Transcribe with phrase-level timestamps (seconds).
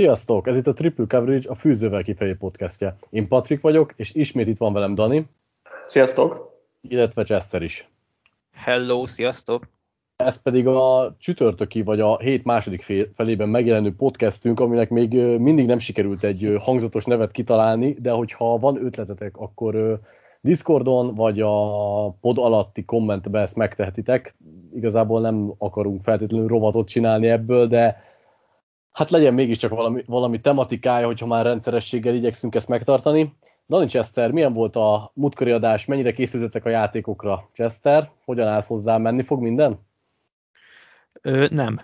[0.00, 0.46] Sziasztok!
[0.46, 2.96] Ez itt a Triple Coverage, a Fűzővel kifelé podcastja.
[3.10, 5.26] Én Patrik vagyok, és ismét itt van velem Dani.
[5.86, 6.54] Sziasztok!
[6.80, 7.88] Illetve Chester is.
[8.54, 9.68] Hello, sziasztok!
[10.16, 12.84] Ez pedig a csütörtöki vagy a hét második
[13.14, 18.84] felében megjelenő podcastünk, aminek még mindig nem sikerült egy hangzatos nevet kitalálni, de hogyha van
[18.84, 20.00] ötletetek, akkor
[20.40, 24.34] Discordon vagy a pod alatti kommentbe ezt megtehetitek.
[24.74, 28.06] Igazából nem akarunk feltétlenül rovatot csinálni ebből, de
[28.98, 33.34] hát legyen mégiscsak valami, valami tematikája, hogyha már rendszerességgel igyekszünk ezt megtartani.
[33.68, 37.48] Dani Chester, milyen volt a múltkori adás, mennyire készültetek a játékokra?
[37.52, 39.86] Chester, hogyan állsz hozzá, menni fog minden?
[41.22, 41.80] Ö, nem.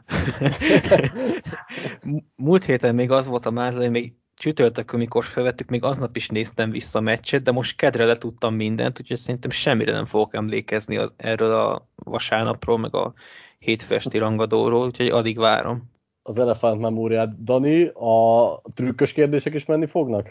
[2.37, 6.29] Múlt héten még az volt a máza, hogy még csütörtökön, amikor felvettük, még aznap is
[6.29, 10.97] néztem vissza a meccset, de most kedre letudtam mindent, úgyhogy szerintem semmire nem fogok emlékezni
[10.97, 13.13] az, erről a vasárnapról, meg a
[13.59, 15.93] hétfesti rangadóról, úgyhogy addig várom
[16.27, 17.43] az elefánt memóriát.
[17.43, 20.29] Dani, a trükkös kérdések is menni fognak?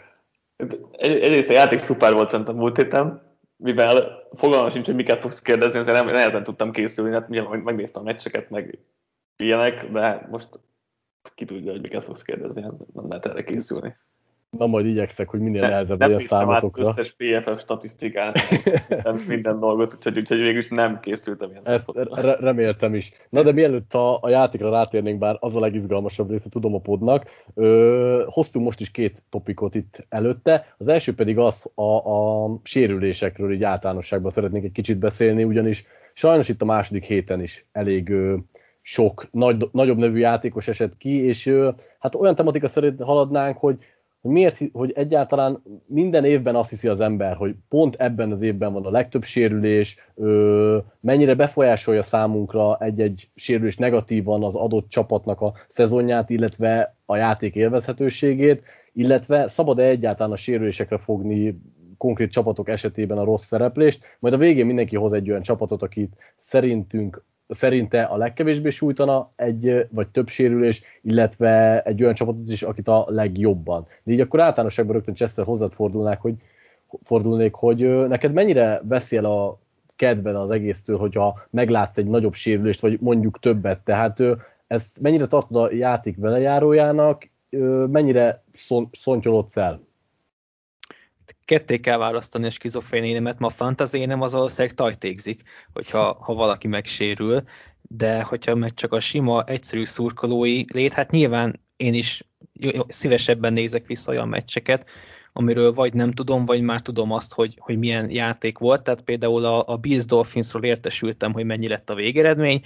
[0.92, 3.22] Egyrészt a játék szuper volt szerintem múlt héten,
[3.56, 7.28] mivel fogalmam sincs, hogy miket fogsz kérdezni, azért nem, nehezen tudtam készülni, hát
[7.64, 8.78] megnéztem a meccseket, meg
[9.36, 10.60] ilyenek, de most
[11.34, 13.96] ki tudja, hogy miket fogsz kérdezni, hát nem lehet erre készülni.
[14.58, 16.82] Na majd igyekszek, hogy minél nehezebb legyen számotokra.
[16.82, 18.38] Nem összes PFF statisztikát,
[19.04, 23.12] nem minden dolgot, úgyhogy, úgyhogy végülis nem készültem ilyen Ezt re- reméltem is.
[23.30, 27.24] Na de mielőtt a, a játékra rátérnénk, bár az a legizgalmasabb része, tudom a podnak,
[27.54, 30.74] ö, hoztunk most is két topikot itt előtte.
[30.78, 36.48] Az első pedig az a, a sérülésekről így általánosságban szeretnék egy kicsit beszélni, ugyanis sajnos
[36.48, 38.36] itt a második héten is elég ö,
[38.86, 41.52] sok nagy, nagyobb nevű játékos esett ki, és
[41.98, 43.78] hát olyan tematika szerint haladnánk, hogy
[44.24, 48.72] hogy miért, hogy egyáltalán minden évben azt hiszi az ember, hogy pont ebben az évben
[48.72, 55.54] van a legtöbb sérülés, ö, mennyire befolyásolja számunkra egy-egy sérülés negatívan az adott csapatnak a
[55.68, 58.62] szezonját, illetve a játék élvezhetőségét,
[58.92, 61.60] illetve szabad-e egyáltalán a sérülésekre fogni
[61.98, 66.34] konkrét csapatok esetében a rossz szereplést, majd a végén mindenki hoz egy olyan csapatot, akit
[66.36, 72.88] szerintünk szerinte a legkevésbé sújtana egy vagy több sérülés, illetve egy olyan csapatot is, akit
[72.88, 73.86] a legjobban.
[74.02, 76.34] De így akkor általánosságban rögtön Chester hozzád fordulnák, hogy,
[77.02, 79.58] fordulnék, hogy neked mennyire beszél a
[79.96, 83.80] kedved az egésztől, hogyha meglátsz egy nagyobb sérülést, vagy mondjuk többet.
[83.80, 84.22] Tehát
[84.66, 87.28] ez mennyire tartod a játék velejárójának,
[87.86, 88.42] mennyire
[88.92, 89.80] szontyolodsz el?
[91.44, 97.42] Ketté kell választani a skizofrénénemet, ma a fantazénem az valószínűleg tajtékzik, hogyha ha valaki megsérül,
[97.82, 102.24] de hogyha meg csak a sima, egyszerű szurkolói lét, hát nyilván én is
[102.88, 104.88] szívesebben nézek vissza olyan meccseket,
[105.32, 108.82] amiről vagy nem tudom, vagy már tudom azt, hogy, hogy milyen játék volt.
[108.82, 112.62] Tehát például a, a Bills Dolphinsról értesültem, hogy mennyi lett a végeredmény,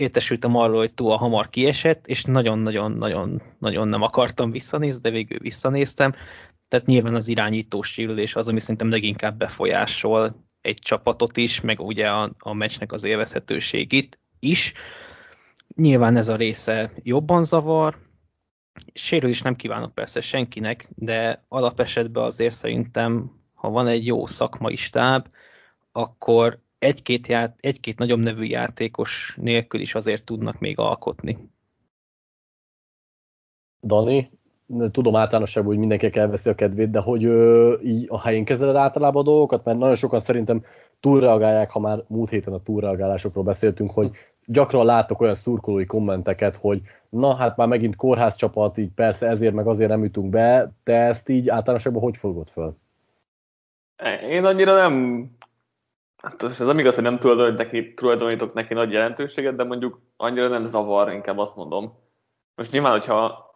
[0.00, 6.14] értesültem arról, hogy túl hamar kiesett, és nagyon-nagyon-nagyon nem akartam visszanézni, de végül visszanéztem.
[6.68, 12.08] Tehát nyilván az irányítós sérülés az, ami szerintem leginkább befolyásol egy csapatot is, meg ugye
[12.08, 14.72] a, a meccsnek az élvezhetőségét is.
[15.76, 17.98] Nyilván ez a része jobban zavar,
[18.92, 25.28] sérülés nem kívánok persze senkinek, de alapesetben azért szerintem, ha van egy jó szakmai stáb,
[25.92, 31.38] akkor egy-két, ját, egy-két nagyobb nevű játékos nélkül is azért tudnak még alkotni.
[33.82, 34.30] Dani,
[34.90, 39.22] tudom általánosságban, hogy mindenki elveszi a kedvét, de hogy ö, így a helyén kezeled általában
[39.22, 40.64] a dolgokat, mert nagyon sokan szerintem
[41.00, 44.10] túlreagálják, ha már múlt héten a túlreagálásokról beszéltünk, hogy
[44.46, 49.54] gyakran látok olyan szurkolói kommenteket, hogy na hát már megint kórház csapat, így persze ezért
[49.54, 52.76] meg azért nem jutunk be, te ezt így általánosságban hogy fogod föl?
[54.30, 55.26] Én annyira nem,
[56.22, 60.48] hát ez nem igaz, hogy nem tulajdonít neki, tulajdonítok neki nagy jelentőséget, de mondjuk annyira
[60.48, 61.98] nem zavar, inkább azt mondom.
[62.54, 63.48] Most nyilván, hogyha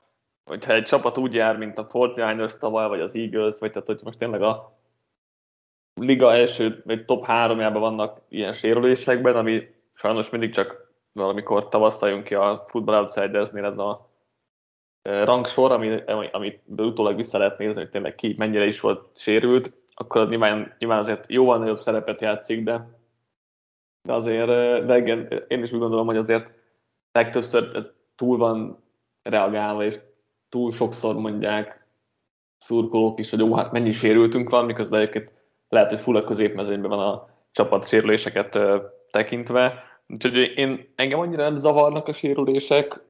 [0.44, 4.00] hogyha egy csapat úgy jár, mint a 49ers tavaly, vagy az Eagles, vagy tehát, hogy
[4.04, 4.78] most tényleg a
[6.00, 12.34] liga első, vagy top háromjában vannak ilyen sérülésekben, ami sajnos mindig csak valamikor tavasszal ki
[12.34, 14.10] a Football Outsidersnél ez a
[15.02, 16.02] e, rangsor, ami,
[16.32, 20.98] amit utólag vissza lehet nézni, hogy tényleg ki mennyire is volt sérült, akkor nyilván, nyilván
[20.98, 22.88] azért jóval nagyobb szerepet játszik, de,
[24.02, 24.46] de azért,
[24.86, 26.52] de igen, én is úgy gondolom, hogy azért
[27.12, 28.82] legtöbbször túl van
[29.22, 30.00] reagálva, és
[30.48, 31.86] túl sokszor mondják
[32.56, 35.30] szurkolók is, hogy ó, hát mennyi sérültünk van, miközben egyébként
[35.68, 38.58] lehet, hogy full a középmezőnyben van a csapat sérüléseket
[39.10, 39.82] tekintve.
[40.08, 43.00] Úgyhogy én, engem annyira nem zavarnak a sérülések,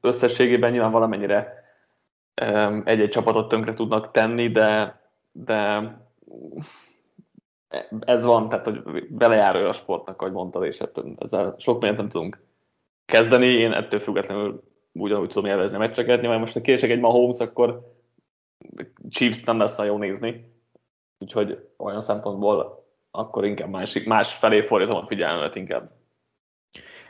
[0.00, 1.64] összességében nyilván valamennyire
[2.84, 5.01] egy-egy csapatot tönkre tudnak tenni, de,
[5.32, 5.96] de
[8.00, 12.08] ez van, tehát hogy belejáró a sportnak, ahogy mondtad, és hát ezzel sok mindent nem
[12.08, 12.44] tudunk
[13.04, 13.46] kezdeni.
[13.46, 14.62] Én ettől függetlenül
[14.92, 16.20] úgy, ahogy tudom élvezni a meccseket.
[16.20, 17.92] Nyilván most, ha kések egy Mahomes, akkor
[19.08, 20.52] Chiefs nem lesz jó nézni.
[21.18, 25.90] Úgyhogy olyan szempontból akkor inkább másik, más felé fordítom a figyelmet inkább.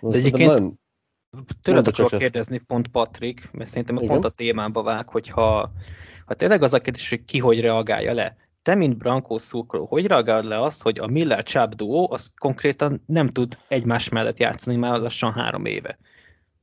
[0.01, 0.81] De egyébként
[1.63, 4.09] tőled akarok kérdezni pont Patrik, mert szerintem Igen?
[4.09, 5.73] pont a témába vág, hogyha
[6.27, 8.37] ha tényleg az a kérdés, hogy ki hogy reagálja le.
[8.63, 13.03] Te, mint Brankó szurkoló, hogy reagálod le azt, hogy a Miller Chubb duó az konkrétan
[13.07, 15.99] nem tud egymás mellett játszani már lassan három éve?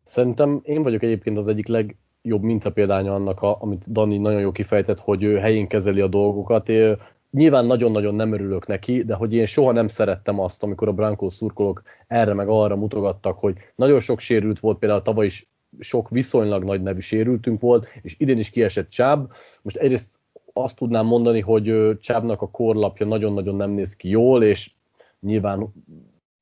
[0.03, 4.99] Szerintem én vagyok egyébként az egyik legjobb mintapéldánya annak, a, amit Dani nagyon jó kifejtett,
[4.99, 6.69] hogy ő helyén kezeli a dolgokat.
[6.69, 6.97] É,
[7.31, 11.29] nyilván nagyon-nagyon nem örülök neki, de hogy én soha nem szerettem azt, amikor a Brankó
[11.29, 15.47] szurkolók erre meg arra mutogattak, hogy nagyon sok sérült volt, például tavaly is
[15.79, 19.31] sok viszonylag nagy nevű sérültünk volt, és idén is kiesett Csáb.
[19.61, 20.19] Most egyrészt
[20.53, 24.71] azt tudnám mondani, hogy Csábnak a korlapja nagyon-nagyon nem néz ki jól, és
[25.19, 25.73] nyilván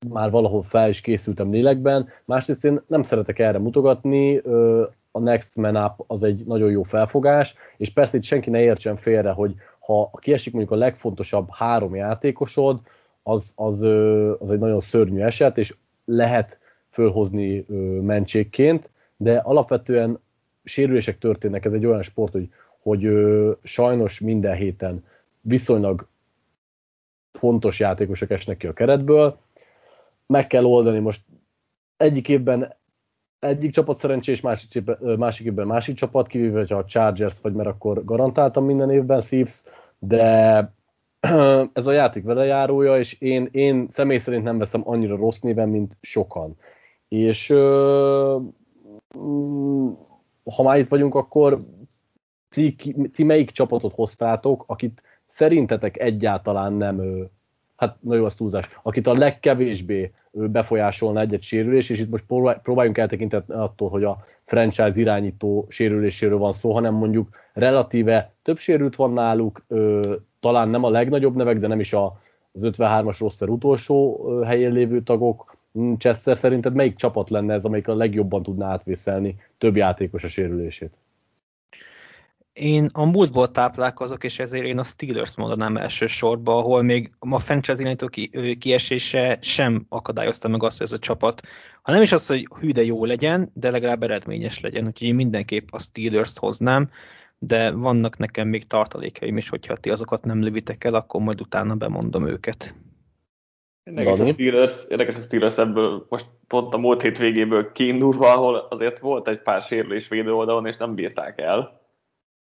[0.09, 2.07] már valahol fel is készültem lélekben.
[2.25, 4.37] Másrészt én nem szeretek erre mutogatni,
[5.11, 8.95] a Next Man Up az egy nagyon jó felfogás, és persze itt senki ne értsen
[8.95, 12.79] félre, hogy ha kiesik mondjuk a legfontosabb három játékosod,
[13.23, 13.81] az, az,
[14.39, 15.75] az egy nagyon szörnyű eset, és
[16.05, 16.59] lehet
[16.89, 17.65] fölhozni
[18.01, 20.19] mentségként, de alapvetően
[20.63, 22.49] sérülések történnek, ez egy olyan sport, hogy,
[22.79, 25.03] hogy ö, sajnos minden héten
[25.41, 26.07] viszonylag
[27.31, 29.37] fontos játékosok esnek ki a keretből,
[30.27, 31.21] meg kell oldani most
[31.97, 32.75] egyik évben
[33.39, 37.69] egyik csapat szerencsés, másik, évben, másik évben másik csapat, kivéve, hogyha a Chargers vagy, mert
[37.69, 39.63] akkor garantáltam minden évben Thieves,
[39.99, 40.71] de
[41.73, 45.69] ez a játék vele járója, és én, én személy szerint nem veszem annyira rossz néven,
[45.69, 46.55] mint sokan.
[47.07, 47.49] És
[50.55, 51.65] ha már itt vagyunk, akkor
[52.49, 52.75] ti,
[53.13, 57.27] ti melyik csapatot hoztátok, akit szerintetek egyáltalán nem,
[57.75, 62.25] hát nagyon az túlzás, akit a legkevésbé befolyásolna egy-egy sérülés, és itt most
[62.63, 68.95] próbáljunk eltekintetni attól, hogy a franchise irányító sérüléséről van szó, hanem mondjuk relatíve több sérült
[68.95, 69.65] van náluk,
[70.39, 75.56] talán nem a legnagyobb nevek, de nem is az 53-as roster utolsó helyén lévő tagok,
[75.97, 80.91] Chester szerinted melyik csapat lenne ez, amelyik a legjobban tudná átvészelni több játékos a sérülését?
[82.53, 87.81] Én a múltból táplálkozok, és ezért én a Steelers mondanám elsősorban, ahol még a franchise
[87.81, 88.09] irányító
[88.59, 91.41] kiesése sem akadályozta meg azt, hogy ez a csapat,
[91.81, 95.15] ha nem is az, hogy hű de jó legyen, de legalább eredményes legyen, úgyhogy én
[95.15, 96.89] mindenképp a Steelers-t hoznám,
[97.39, 101.75] de vannak nekem még tartalékaim is, hogyha ti azokat nem lövitek el, akkor majd utána
[101.75, 102.75] bemondom őket.
[103.87, 108.67] Érdekes a, Steelers, érdekes a Steelers ebből most pont a múlt hét végéből kiindulva, ahol
[108.69, 111.81] azért volt egy pár sérülés védő oldalon, és nem bírták el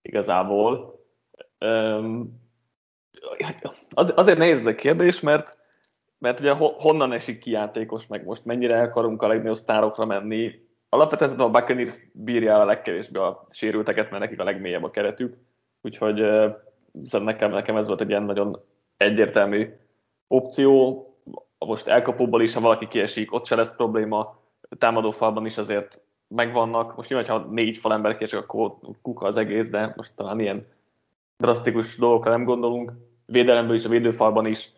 [0.02, 1.00] igazából.
[1.60, 2.42] Um,
[3.90, 5.58] az, azért nehéz ez a kérdés, mert,
[6.18, 10.52] mert ugye honnan esik ki játékos, meg most mennyire akarunk a legnagyobb sztárokra menni.
[10.90, 15.38] Alapvetően a Buccaneers bírja a legkevésbé a sérülteket, mert nekik a legmélyebb a keretük.
[15.82, 16.22] Úgyhogy
[17.12, 18.62] nekem, nekem ez volt egy ilyen nagyon
[18.98, 19.70] egyértelmű
[20.28, 21.02] opció
[21.66, 24.40] most elkapóból is, ha valaki kiesik, ott se lesz probléma,
[24.78, 26.96] támadófalban is azért megvannak.
[26.96, 30.68] Most nyilván, ha négy falember kiesik, akkor kuka az egész, de most talán ilyen
[31.38, 32.92] drasztikus dolgokra nem gondolunk.
[33.26, 34.70] Védelemből is, a védőfalban is,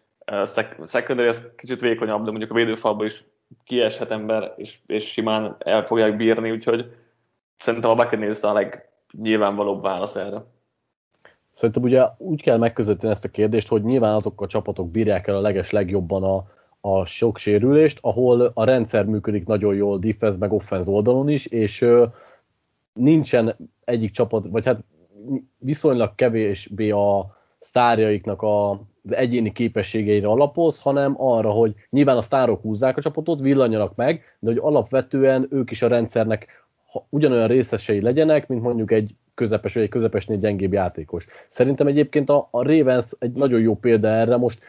[0.88, 3.24] secondary az kicsit vékonyabb, de mondjuk a védőfalban is
[3.64, 6.96] kieshet ember, és, és simán el fogják bírni, úgyhogy
[7.58, 10.44] szerintem a Buccaneers a legnyilvánvalóbb válasz erre.
[11.52, 15.36] Szerintem ugye úgy kell megközelíteni ezt a kérdést, hogy nyilván azok a csapatok bírják el
[15.36, 16.48] a leges legjobban a,
[16.82, 21.86] a sok sérülést, ahol a rendszer működik nagyon jól defense meg offense oldalon is, és
[22.94, 23.56] nincsen
[23.86, 24.84] egyik csapat, vagy hát
[25.58, 32.62] viszonylag kevésbé a sztárjaiknak a, az egyéni képességeire alapoz, hanem arra, hogy nyilván a sztárok
[32.62, 36.68] húzzák a csapatot, villanjanak meg, de hogy alapvetően ők is a rendszernek
[37.10, 41.28] ugyanolyan részesei legyenek, mint mondjuk egy közepes vagy egy közepesnél gyengébb játékos.
[41.50, 44.60] Szerintem egyébként a, a Ravens egy nagyon jó példa erre, most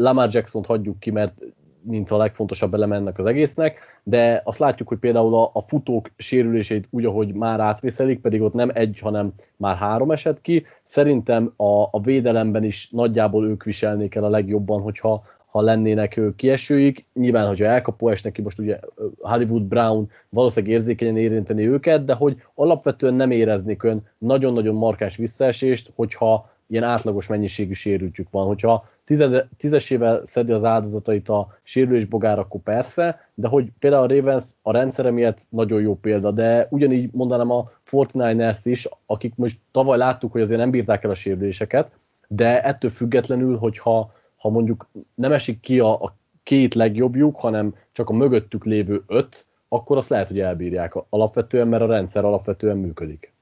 [0.00, 1.32] Lamar Jackson-t hagyjuk ki, mert
[1.80, 6.10] mint a legfontosabb eleme ennek az egésznek, de azt látjuk, hogy például a, a futók
[6.16, 10.64] sérüléseit úgy, ahogy már átvészelik, pedig ott nem egy, hanem már három eset ki.
[10.84, 17.06] Szerintem a, a védelemben is nagyjából ők viselnék el a legjobban, hogyha ha lennének kiesőik.
[17.14, 18.78] Nyilván, hogyha elkapó esnek ki, most ugye
[19.18, 25.92] Hollywood Brown valószínűleg érzékenyen érinteni őket, de hogy alapvetően nem éreznék ön nagyon-nagyon markáns visszaesést,
[25.94, 28.46] hogyha ilyen átlagos mennyiségű sérültjük van.
[28.46, 34.44] Hogyha tized, tízesével szedi az áldozatait a sérülésbogár, akkor persze, de hogy például a Ravens
[34.62, 39.98] a rendszere miatt nagyon jó példa, de ugyanígy mondanám a 49ers is, akik most tavaly
[39.98, 41.90] láttuk, hogy azért nem bírták el a sérüléseket,
[42.28, 48.10] de ettől függetlenül, hogyha ha mondjuk nem esik ki a, a két legjobbjuk, hanem csak
[48.10, 53.35] a mögöttük lévő öt, akkor azt lehet, hogy elbírják alapvetően, mert a rendszer alapvetően működik.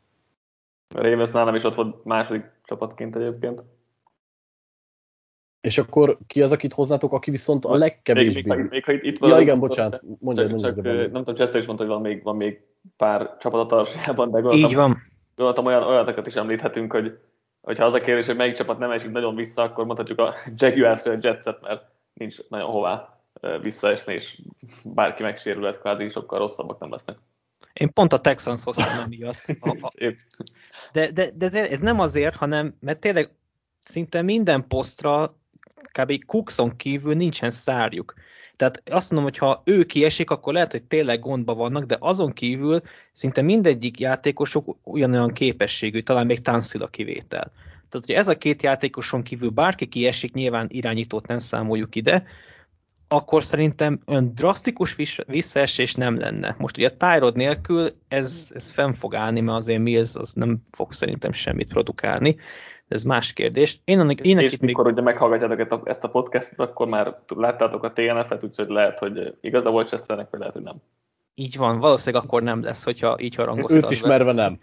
[0.95, 3.65] Ravens nálam is ott volt második csapatként egyébként.
[5.61, 8.43] És akkor ki az, akit hoznátok, aki viszont a legkevésbé...
[8.47, 11.35] Még, még, még, ha itt, itt van, ja, igen, bocsánat, mondja, csak, csak, nem tudom,
[11.35, 12.61] Chester is mondta, hogy van még, van még
[12.97, 14.97] pár csapat a tarsajában, de gondoltam, Így van.
[15.37, 17.19] gondoltam olyan, olyanokat is említhetünk, hogy
[17.61, 21.03] hogyha az a kérdés, hogy melyik csapat nem esik nagyon vissza, akkor mondhatjuk a Jaguars
[21.03, 23.19] vagy a Jetset, mert nincs nagyon hová
[23.63, 24.43] visszaesni, és
[24.85, 27.17] bárki megsérülhet, kvázi sokkal rosszabbak nem lesznek.
[27.75, 29.47] Én pont a Texans hoztam emiatt.
[30.93, 33.31] De, de, de ez nem azért, hanem mert tényleg
[33.79, 35.31] szinte minden posztra
[35.99, 36.25] kb.
[36.25, 38.15] Cookson kívül nincsen szárjuk.
[38.57, 42.33] Tehát azt mondom, hogy ha ő kiesik, akkor lehet, hogy tényleg gondba vannak, de azon
[42.33, 42.81] kívül
[43.13, 47.53] szinte mindegyik játékosok ugyanolyan képességű, talán még Tanszil a kivétel.
[47.89, 52.27] Tehát, hogy ez a két játékoson kívül bárki kiesik, nyilván irányítót nem számoljuk ide,
[53.09, 54.97] akkor szerintem ön drasztikus
[55.27, 56.55] visszaesés nem lenne.
[56.59, 60.61] Most ugye a Tyrod nélkül ez, ez fenn fog állni, mert azért Mills az nem
[60.73, 62.37] fog szerintem semmit produkálni.
[62.89, 63.81] Ez más kérdés.
[63.85, 64.93] Én, annak, én és mikor még...
[64.93, 69.89] ugye meghallgatjátok ezt a podcastot, akkor már láttátok a TNF-et, úgyhogy lehet, hogy igaza volt
[69.89, 70.77] Chesternek, vagy lehet, hogy nem.
[71.35, 73.85] Így van, valószínűleg akkor nem lesz, hogyha így harangoztad.
[73.85, 74.59] Őt ismerve nem.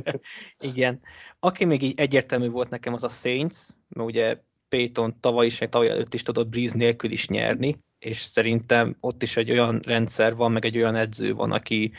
[0.72, 1.00] Igen.
[1.40, 3.56] Aki még így egyértelmű volt nekem, az a Saints,
[3.88, 4.36] mert ugye
[4.74, 9.22] Payton tavaly is, meg tavaly előtt is tudott Breeze nélkül is nyerni, és szerintem ott
[9.22, 11.92] is egy olyan rendszer van, meg egy olyan edző van, aki,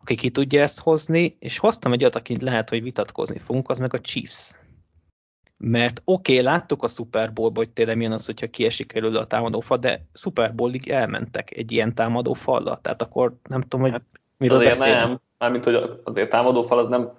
[0.00, 3.78] aki ki tudja ezt hozni, és hoztam egy olyat, akit lehet, hogy vitatkozni fogunk, az
[3.78, 4.52] meg a Chiefs.
[5.56, 9.26] Mert oké, okay, láttuk a Super bowl hogy tényleg milyen az, hogyha kiesik előle a
[9.26, 12.76] támadófal, de Super Bowl-ig elmentek egy ilyen támadó falla.
[12.76, 14.04] Tehát akkor nem tudom, hogy hát,
[14.36, 15.06] miről azért beszélünk.
[15.06, 17.12] nem, mármint, hogy azért támadófal az nem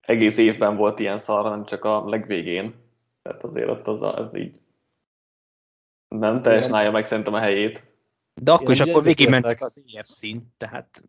[0.00, 2.81] egész évben volt ilyen szar, hanem csak a legvégén.
[3.22, 4.60] Tehát azért ott az, az így
[6.08, 7.86] nem teljesen állja meg szerintem a helyét.
[8.34, 11.02] De akkor is akkor végigmentek az EFC-n, tehát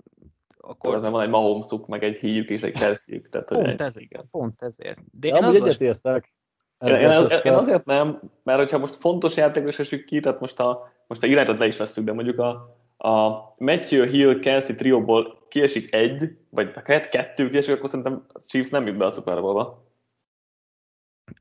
[0.58, 1.02] akkor...
[1.02, 3.30] Nem van egy Mahomesuk, meg egy híjük és egy Kelseyük.
[3.30, 3.82] Tehát, pont, egy...
[3.82, 5.02] ez, igen, pont ezért.
[5.12, 6.34] De én, az egyetértek.
[6.80, 10.60] Én, én, én, én, azért nem, mert hogyha most fontos játékos esik ki, tehát most
[10.60, 12.50] a, most a irányítót le is veszük, de mondjuk a,
[12.98, 18.70] a Matthew Hill Kelsey trióból kiesik egy, vagy a kettő kiesik, akkor szerintem a Chiefs
[18.70, 19.83] nem jut be a Super Bowl-ba.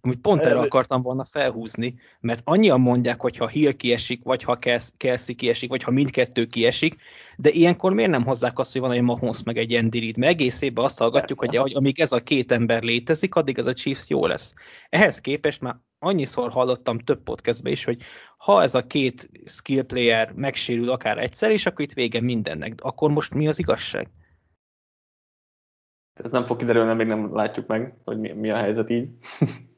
[0.03, 4.59] Úgy pont erre akartam volna felhúzni, mert annyian mondják, hogy ha Hill kiesik, vagy ha
[4.97, 6.97] Kelsey kiesik, vagy ha mindkettő kiesik,
[7.37, 10.17] de ilyenkor miért nem hozzák azt, hogy van egy Mahomes meg egy Andy Reid?
[10.17, 13.67] Mert egész évben azt hallgatjuk, hogy, hogy amíg ez a két ember létezik, addig ez
[13.67, 14.55] a Chiefs jó lesz.
[14.89, 18.03] Ehhez képest már annyiszor hallottam több podcastben is, hogy
[18.37, 22.75] ha ez a két skill player megsérül akár egyszer, és akkor itt vége mindennek.
[22.79, 24.11] Akkor most mi az igazság?
[26.13, 29.09] Ez nem fog kiderülni, még nem látjuk meg, hogy mi, mi a helyzet így.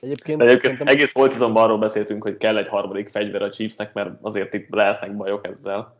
[0.00, 0.86] Egyébként, egyébként szerintem...
[0.86, 4.68] egész volt szezonban arról beszéltünk, hogy kell egy harmadik fegyver a Chiefsnek, mert azért itt
[4.68, 5.96] lehetnek bajok ezzel.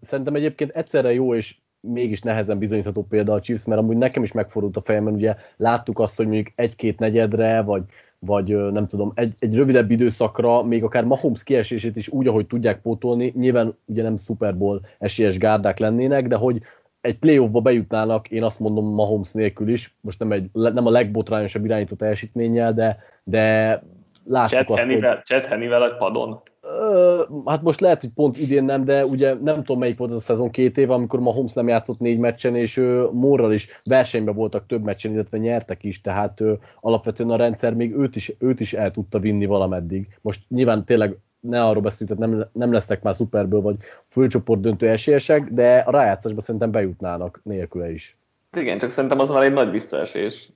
[0.00, 4.32] Szerintem egyébként egyszerre jó és mégis nehezen bizonyítható példa a Chiefs, mert amúgy nekem is
[4.32, 7.82] megfordult a fejemben, ugye láttuk azt, hogy mondjuk egy-két negyedre, vagy,
[8.18, 12.80] vagy nem tudom, egy, egy rövidebb időszakra, még akár Mahomes kiesését is úgy, ahogy tudják
[12.80, 16.62] pótolni, nyilván ugye nem Super Bowl esélyes gárdák lennének, de hogy
[17.04, 21.64] egy playoffba bejutnának, én azt mondom Mahomes nélkül is, most nem, egy, nem a legbotrányosabb
[21.64, 23.82] irányító teljesítménnyel, de, de
[24.24, 25.24] látjuk Chet azt, Hennivel, hogy...
[25.24, 26.40] Chet Hennivel egy padon?
[26.60, 30.16] Ö, hát most lehet, hogy pont idén nem, de ugye nem tudom melyik volt az
[30.16, 34.34] a szezon két év, amikor Mahomes nem játszott négy meccsen, és ő Morral is versenyben
[34.34, 38.60] voltak több meccsen, illetve nyertek is, tehát ő, alapvetően a rendszer még őt is, őt
[38.60, 40.08] is el tudta vinni valameddig.
[40.20, 41.16] Most nyilván tényleg
[41.48, 43.76] ne arról beszélünk, tehát nem, nem lesznek már szuperből vagy
[44.08, 48.16] főcsoport döntő esélyesek, de a rájátszásba szerintem bejutnának nélküle is.
[48.56, 50.52] Igen, csak szerintem az már egy nagy visszaesés.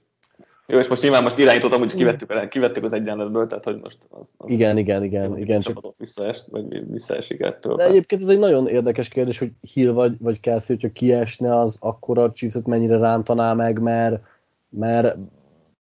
[0.70, 4.32] Jó, és most nyilván most irányítottam, hogy kivettük, kivettük az egyenletből, tehát hogy most az,
[4.36, 5.60] az igen, igen, igen, igen.
[5.60, 5.94] Csak...
[5.98, 7.74] Visszaes, vagy visszaesik ettől.
[7.74, 11.76] De egyébként ez egy nagyon érdekes kérdés, hogy Hill vagy, vagy Kelsey, hogyha kiesne, az
[11.80, 14.22] akkor a Chiefs-et mennyire rántaná meg, mert,
[14.68, 15.16] mert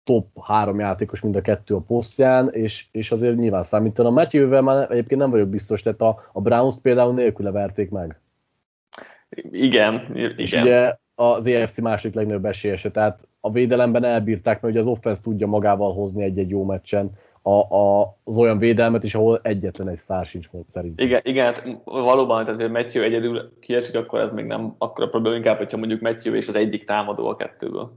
[0.04, 4.12] top három játékos mind a kettő a posztján, és, és azért nyilván számítanak.
[4.12, 8.20] A Matthew-vel már egyébként nem vagyok biztos, tehát a, a Browns például nélküle verték meg.
[9.52, 10.34] Igen, igen.
[10.38, 15.22] És ugye az EFC második legnagyobb esélyese, tehát a védelemben elbírták, mert ugye az offense
[15.22, 19.98] tudja magával hozni egy-egy jó meccsen a, a, az olyan védelmet is, ahol egyetlen egy
[19.98, 21.00] szár sincs szerint.
[21.00, 25.36] Igen, igen, hát valóban, tehát hogy Matthew egyedül kiesik, akkor ez még nem akkora probléma,
[25.36, 27.92] inkább, hogyha mondjuk Matthew és az egyik támadó a kettőből.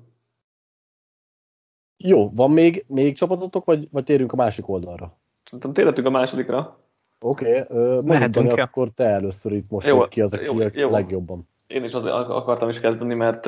[1.96, 5.18] Jó, van még, még csapatotok, vagy, vagy térünk a másik oldalra?
[5.44, 6.78] Szerintem térhetünk a másodikra.
[7.20, 10.90] Oké, okay, mehetünk akkor te először itt most jó, ki az, aki jó, jó.
[10.90, 11.48] legjobban.
[11.66, 13.46] Én is azért akartam is kezdeni, mert,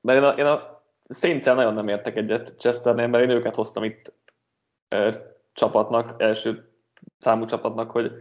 [0.00, 3.84] mert én a, én a saints nagyon nem értek egyet Chesternél, mert én őket hoztam
[3.84, 4.12] itt
[5.52, 6.70] csapatnak, első
[7.18, 8.12] számú csapatnak, hogy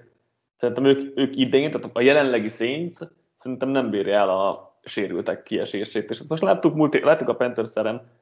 [0.59, 2.97] Szerintem ők, ők idén, tehát a jelenlegi Saints
[3.35, 6.09] szerintem nem bírja el a sérültek kiesését.
[6.09, 7.73] És most láttuk, múlt, láttuk a panthers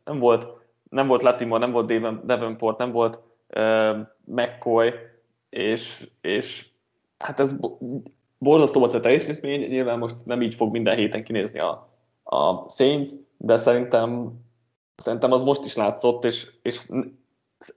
[0.03, 0.47] nem volt,
[0.89, 3.19] nem volt Latimore, nem volt Davenport, nem volt
[3.55, 4.93] uh, McCoy,
[5.49, 6.65] és, és
[7.17, 7.55] hát ez
[8.37, 11.89] borzasztó volt a teljesítmény, nyilván most nem így fog minden héten kinézni a,
[12.23, 14.31] a Saints, de szerintem,
[14.95, 16.87] szerintem az most is látszott, és, és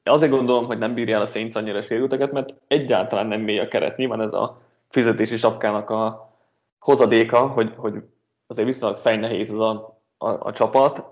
[0.05, 3.69] azért gondolom, hogy nem bírja el a Saints annyira sérülteket, mert egyáltalán nem mély a
[3.69, 3.97] keret.
[3.97, 4.57] Nyilván ez a
[4.89, 6.31] fizetési sapkának a
[6.79, 8.03] hozadéka, hogy, hogy
[8.47, 11.07] azért viszonylag fejnehéz ez a, a, a csapat,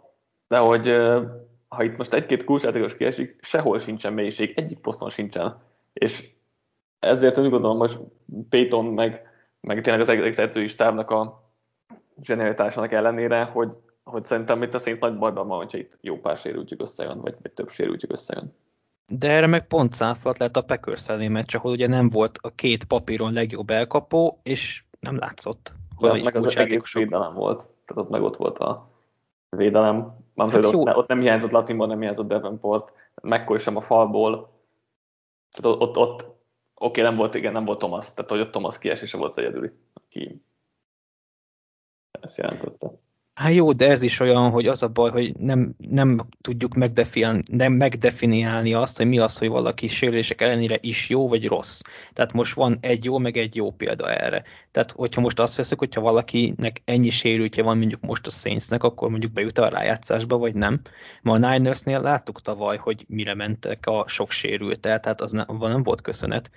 [0.48, 0.88] de hogy
[1.68, 5.62] ha itt most egy-két kulcsjátékos kiesik, sehol sincsen mélység, egyik poszton sincsen.
[5.92, 6.28] És
[6.98, 7.98] ezért úgy gondolom, hogy
[8.48, 9.22] Payton meg,
[9.60, 11.50] meg tényleg az egész edzői stábnak a
[12.22, 16.36] zsenialitásának ellenére, hogy, hogy szerintem itt a Saints nagy bajban van, hogyha itt jó pár
[16.36, 18.54] sérültjük összejön, vagy, vagy több sérültjük összejön.
[19.06, 22.50] De erre meg pont száfat lett a Packers ellé meccs, ahol ugye nem volt a
[22.50, 25.72] két papíron legjobb elkapó, és nem látszott.
[26.00, 27.58] De meg az egész védelem volt.
[27.58, 28.97] Tehát ott meg ott volt a
[29.56, 30.16] védelem.
[30.36, 34.50] Hát ott, ne, ott nem hiányzott Latimor, nem hiányzott Davenport, McCoy sem a falból.
[35.50, 36.36] Tehát ott, ott, ott
[36.74, 40.42] oké, nem volt, igen, nem volt Thomas, tehát hogy ott Thomas kiesése volt egyedüli, aki
[42.20, 42.90] ezt jelentette.
[43.38, 47.42] Hát jó, de ez is olyan, hogy az a baj, hogy nem, nem tudjuk megdefiniálni,
[47.50, 51.80] nem megdefiniálni azt, hogy mi az, hogy valaki sérülések ellenére is jó vagy rossz.
[52.12, 54.44] Tehát most van egy jó, meg egy jó példa erre.
[54.70, 59.10] Tehát, hogyha most azt veszük, hogyha valakinek ennyi sérültje van mondjuk most a Saintsnek, akkor
[59.10, 60.80] mondjuk bejut a rájátszásba, vagy nem.
[61.22, 65.82] Ma a Ninersnél láttuk tavaly, hogy mire mentek a sok sérült, tehát az nem, nem
[65.82, 66.50] volt köszönet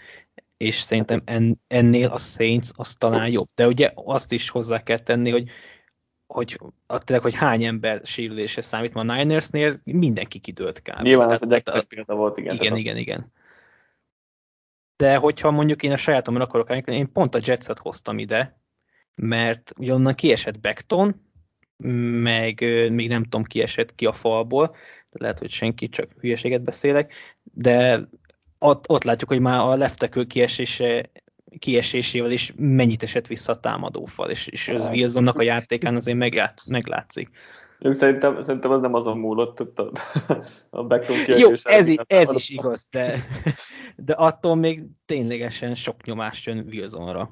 [0.57, 1.23] és szerintem
[1.67, 3.47] ennél a Saints az talán jobb.
[3.55, 5.49] De ugye azt is hozzá kell tenni, hogy
[6.31, 11.01] hogy, tényleg, hogy hány ember sérülése számít, ma a Ninersnél mindenki kidőlt kb.
[11.01, 12.55] Nyilván ez egy extra példa volt, igen.
[12.55, 13.31] Igen, igen, igen.
[14.95, 18.59] De hogyha mondjuk én a sajátomra akarok állni, én pont a Jetset hoztam ide,
[19.15, 21.29] mert ugye onnan kiesett Beckton,
[22.21, 22.59] meg
[22.91, 24.75] még nem tudom, kiesett ki a falból,
[25.09, 27.13] de lehet, hogy senki, csak hülyeséget beszélek,
[27.43, 28.07] de
[28.59, 31.09] ott, ott látjuk, hogy már a leftekő kiesése
[31.59, 36.67] kiesésével is mennyit esett vissza a támadófal, és, és az Wilsonnak a játékán azért meglátsz,
[36.67, 37.29] meglátszik.
[37.89, 39.91] Szerintem, szerintem az nem azon múlott, a,
[40.69, 43.25] a Beckham Jó, ez, i, ez is igaz, de,
[43.95, 47.29] de attól még ténylegesen sok nyomást jön Wilsonra.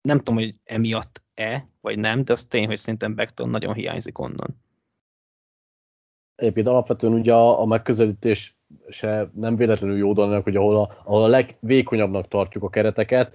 [0.00, 4.62] Nem tudom, hogy emiatt-e, vagy nem, de az tény, hogy szerintem Beckton nagyon hiányzik onnan.
[6.34, 8.57] Egyébként alapvetően ugye a, a megközelítés
[8.88, 13.32] se nem véletlenül jó dolognak, hogy ahol a, ahol a legvékonyabbnak tartjuk a kereteket.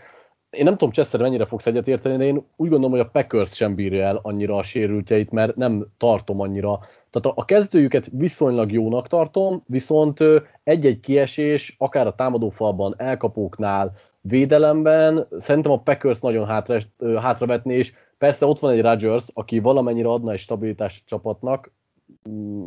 [0.50, 3.76] Én nem tudom, Chester mennyire fogsz egyetérteni, de én úgy gondolom, hogy a Packers sem
[3.76, 6.80] bírja el annyira a sérültjeit, mert nem tartom annyira.
[7.10, 10.20] Tehát a, a kezdőjüket viszonylag jónak tartom, viszont
[10.64, 16.80] egy-egy kiesés, akár a támadófalban, elkapóknál, védelemben, szerintem a Packers nagyon hátra,
[17.20, 21.72] hátravetné, és persze ott van egy Rodgers, aki valamennyire adna egy stabilitást a csapatnak,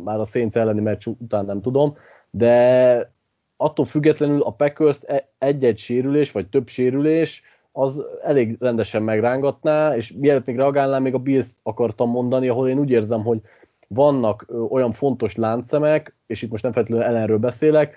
[0.03, 1.97] már a Saints elleni meccs után nem tudom,
[2.37, 3.11] de
[3.57, 10.13] attól függetlenül a Packers e- egy-egy sérülés, vagy több sérülés, az elég rendesen megrángatná, és
[10.13, 13.41] mielőtt még reagálnám, még a bills akartam mondani, ahol én úgy érzem, hogy
[13.87, 17.95] vannak olyan fontos láncszemek, és itt most nem feltétlenül ellenről beszélek,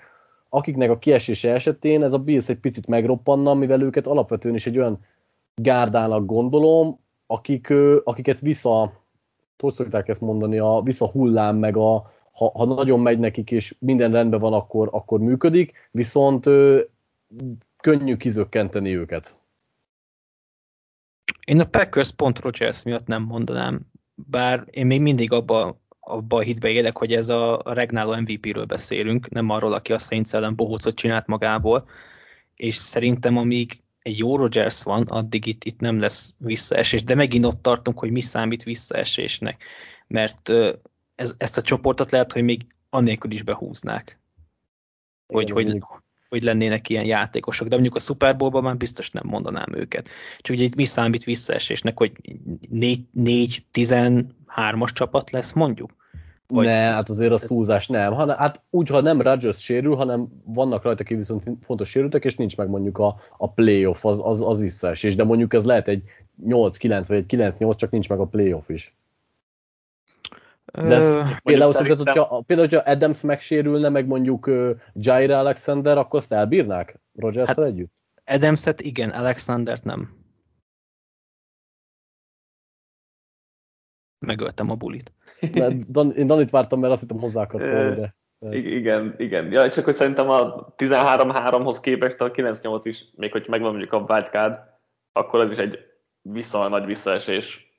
[0.49, 4.77] akiknek a kiesése esetén ez a Bills egy picit megroppanna, mivel őket alapvetően is egy
[4.77, 4.99] olyan
[5.55, 7.73] gárdának gondolom, akik,
[8.03, 8.93] akiket vissza,
[9.57, 13.75] hogy szokták ezt mondani, a vissza hullám, meg a, ha, ha nagyon megy nekik, és
[13.79, 16.81] minden rendben van, akkor, akkor működik, viszont ö,
[17.81, 19.35] könnyű kizökkenteni őket.
[21.45, 23.79] Én a Packers pont Rogers miatt nem mondanám,
[24.15, 29.29] bár én még mindig abba, abba a hitbe élek, hogy ez a regnáló MVP-ről beszélünk,
[29.29, 31.89] nem arról, aki a Saints ellen bohócot csinált magából,
[32.55, 37.45] és szerintem amíg egy jó Rogers van, addig itt, itt nem lesz visszaesés, de megint
[37.45, 39.63] ott tartunk, hogy mi számít visszaesésnek,
[40.07, 40.51] mert
[41.15, 44.19] ez, ezt a csoportot lehet, hogy még annélkül is behúznák.
[45.27, 45.79] Hogy, Igen, hogy,
[46.29, 50.09] hogy lennének ilyen játékosok, de mondjuk a Super Bowl-ban már biztos nem mondanám őket.
[50.39, 52.11] Csak ugye itt mi számít visszaesésnek, hogy
[52.71, 55.99] 4-13-as csapat lesz mondjuk?
[56.47, 56.65] Vagy...
[56.65, 58.13] Ne, hát azért az túlzás nem.
[58.13, 62.35] Ha, hát úgy, ha nem Rodgers sérül, hanem vannak rajta ki viszont fontos sérültek, és
[62.35, 65.15] nincs meg mondjuk a, a playoff, az, az, az visszaesés.
[65.15, 66.03] De mondjuk ez lehet egy
[66.45, 68.95] 8-9 vagy egy 9-8, csak nincs meg a playoff is.
[70.71, 72.05] De ezt, például, szerintem...
[72.05, 77.59] hogyha, például, hogyha Adams megsérülne, meg mondjuk uh, Jair Alexander, akkor azt elbírnák rogers hát,
[77.59, 77.91] együtt?
[78.25, 80.19] Adamset igen, Alexandert nem.
[84.19, 85.13] Megöltem a bulit.
[85.87, 88.15] Don, én Danit vártam, mert azt hittem hozzá akart szólni, de...
[88.49, 89.51] Igen, igen.
[89.51, 94.05] Ja, csak hogy szerintem a 13-3-hoz képest a 9-8 is, még hogy megvan mondjuk a
[94.07, 94.59] wildcard,
[95.11, 95.79] akkor ez is egy
[96.21, 97.70] vissza, nagy visszaesés.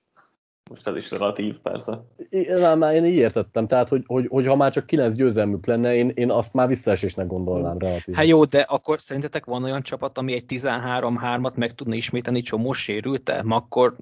[0.71, 2.05] Most ez is relatív, persze.
[2.29, 5.95] Én, már én így értettem, tehát, hogy, hogy, hogy ha már csak 9 győzelmük lenne,
[5.95, 8.15] én, én azt már visszaesésnek gondolnám relatív.
[8.15, 12.73] Hát jó, de akkor szerintetek van olyan csapat, ami egy 13-3-at meg tudna ismételni csomó
[12.73, 13.45] sérülte?
[13.49, 13.97] Akkor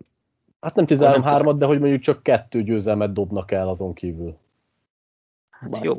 [0.60, 4.38] Hát nem 13-3-at, de hogy mondjuk csak kettő győzelmet dobnak el azon kívül.
[5.50, 5.94] Hát Bár jó.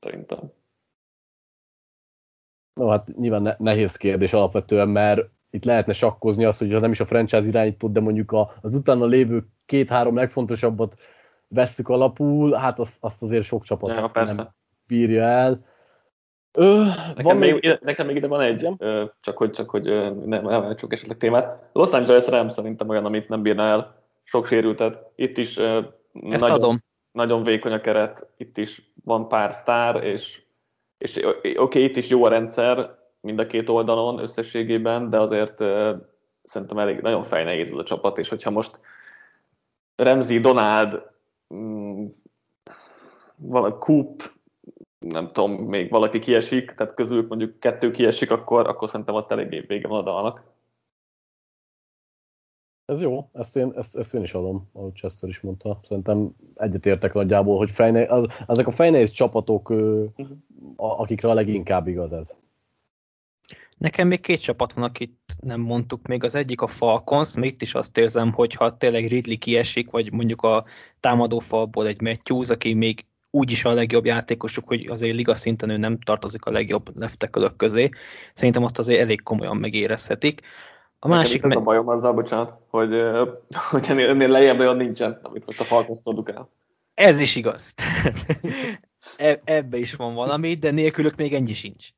[0.00, 0.52] Szerintem.
[2.74, 6.90] No, hát nyilván ne- nehéz kérdés alapvetően, mert itt lehetne sakkozni azt, hogy ha nem
[6.90, 10.94] is a franchise irányított, de mondjuk a, az utána lévő két-három legfontosabbat
[11.48, 14.34] vesszük alapul, hát azt, azt azért sok csapat ja, persze.
[14.34, 14.48] nem
[14.86, 15.64] bírja el.
[16.52, 19.88] Ö, nekem, van még, még, nekem még ide van egy, ö, csak hogy, csak hogy
[19.88, 21.68] ö, nem elmentsük esetleg témát.
[21.72, 24.98] Los Angeles Rams szerintem olyan, amit nem bírna el sok sérültet.
[25.14, 25.80] Itt is ö,
[26.30, 26.84] Ezt nagyon, adom.
[27.12, 30.42] nagyon vékony a keret, itt is van pár sztár, és,
[30.98, 35.60] és oké, okay, itt is jó a rendszer, mind a két oldalon összességében, de azért
[35.60, 35.96] uh,
[36.42, 38.80] szerintem elég nagyon fejnehéz ez a csapat, és hogyha most
[39.96, 41.02] Remzi, Donald,
[41.46, 42.22] um,
[43.36, 44.22] valaki Coop,
[44.98, 49.60] nem tudom, még valaki kiesik, tehát közülük mondjuk kettő kiesik, akkor, akkor szerintem ott eléggé
[49.60, 50.52] vége van a dalnak.
[52.84, 55.80] Ez jó, ezt én, ezt, ezt én is adom, ahogy Chester is mondta.
[55.82, 60.36] Szerintem egyetértek nagyjából, hogy fejne, az, ezek a fejnehéz csapatok, uh-huh.
[60.76, 62.36] akikre a leginkább igaz ez.
[63.76, 66.24] Nekem még két csapat van, akit nem mondtuk még.
[66.24, 70.12] Az egyik a Falcons, még itt is azt érzem, hogy ha tényleg Ridley kiesik, vagy
[70.12, 70.64] mondjuk a
[71.00, 75.76] támadó falból egy Matthews, aki még úgyis a legjobb játékosuk, hogy azért liga szinten ő
[75.76, 77.88] nem tartozik a legjobb leftekölök közé.
[78.34, 80.40] Szerintem azt azért elég komolyan megérezhetik.
[80.98, 81.42] A másik...
[81.42, 81.56] meg...
[81.56, 82.90] a bajom azzal, bocsánat, hogy,
[83.70, 86.48] hogy ennél, ennél lejjebb olyan nincsen, amit most a Falcons el.
[86.94, 87.74] Ez is igaz.
[89.16, 91.88] e, ebbe is van valami, de nélkülök még ennyi sincs.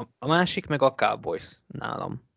[0.00, 2.28] A, a másik meg a Cowboys nálam.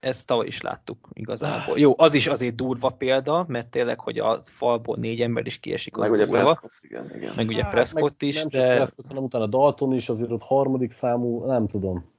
[0.00, 1.78] Ezt tavaly is láttuk igazából.
[1.78, 5.96] Jó, az is azért durva példa, mert tényleg, hogy a falból négy ember is kiesik,
[5.96, 6.32] az meg durva.
[6.32, 7.32] Ugye Prescott, igen, igen.
[7.36, 8.76] Meg ugye hát, Prescott is, nem de...
[8.76, 12.12] Prescott, hanem utána Dalton is, azért ott harmadik számú, nem tudom.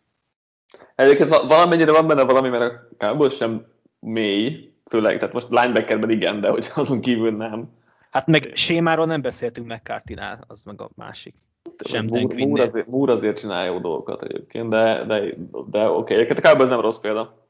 [0.96, 3.66] Egyébként valamennyire van benne valami, mert a Cowboys sem
[4.00, 7.70] mély, főleg, tehát most linebackerben igen, de hogy azon kívül nem.
[8.12, 11.36] Hát meg sémáról nem beszéltünk McCarthy-nál, az meg a másik.
[11.84, 15.36] Sem Moore, Moore, azért, Moore azért csinál jó dolgokat egyébként, de, de,
[15.70, 16.38] de oké, okay.
[16.38, 17.48] a Cowboys nem rossz példa.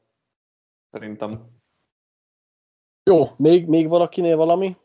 [0.90, 1.60] Szerintem.
[3.10, 4.76] Jó, még, még valakinél valami?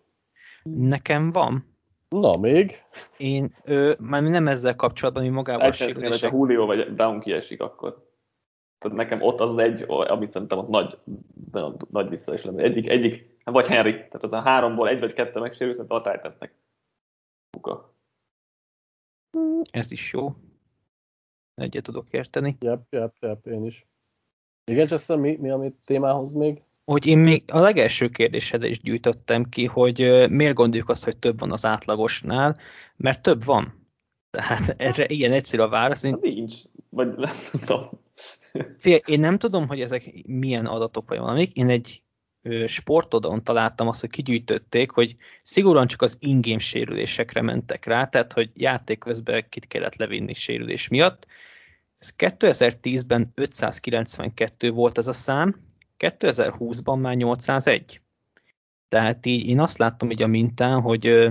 [0.64, 1.76] Nekem van.
[2.10, 2.84] Na, még?
[3.18, 6.32] Én, ő, már nem ezzel kapcsolatban, mi magával a sérülések.
[6.32, 8.06] Ha Julio vagy Brown kiesik, akkor
[8.80, 10.98] tehát nekem ott az egy, amit szerintem ott nagy,
[11.52, 12.64] nagy, nagy vissza is lenne.
[12.64, 16.56] Egyik, egyik, vagy Henry, tehát az a háromból egy vagy kettő megsérül, szerintem a Titansnek.
[17.50, 17.97] Puka.
[19.72, 20.36] Ez is jó.
[21.56, 22.58] Egyet tudok érteni.
[22.60, 23.88] Jep, jep, jep, én is.
[24.66, 26.62] Igen, Chester, mi, mi a témához még?
[26.86, 31.40] Hogy én még a legelső kérdésedre is gyűjtöttem ki, hogy miért gondoljuk azt, hogy több
[31.40, 32.58] van az átlagosnál,
[32.96, 33.84] mert több van.
[34.30, 36.04] Tehát erre ilyen egyszerű a válasz.
[36.04, 36.12] Én...
[36.12, 36.56] Hát nincs.
[36.90, 37.84] Vagy nem tudom.
[38.78, 41.54] Fél, én nem tudom, hogy ezek milyen adatok vagy valamik.
[41.54, 42.04] Én egy
[42.68, 48.50] sportodon találtam azt, hogy kigyűjtötték, hogy szigorúan csak az ingame sérülésekre mentek rá, tehát hogy
[48.54, 51.28] játék közben kit kellett levinni sérülés miatt.
[52.00, 55.56] Ez 2010-ben 592 volt ez a szám,
[56.00, 58.02] 2020-ban már 801.
[58.88, 61.28] Tehát így én azt láttam így a mintán, hogy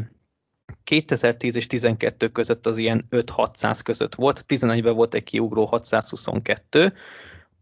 [0.84, 6.92] 2010 és 12 között az ilyen 5-600 között volt, 11-ben volt egy kiugró 622,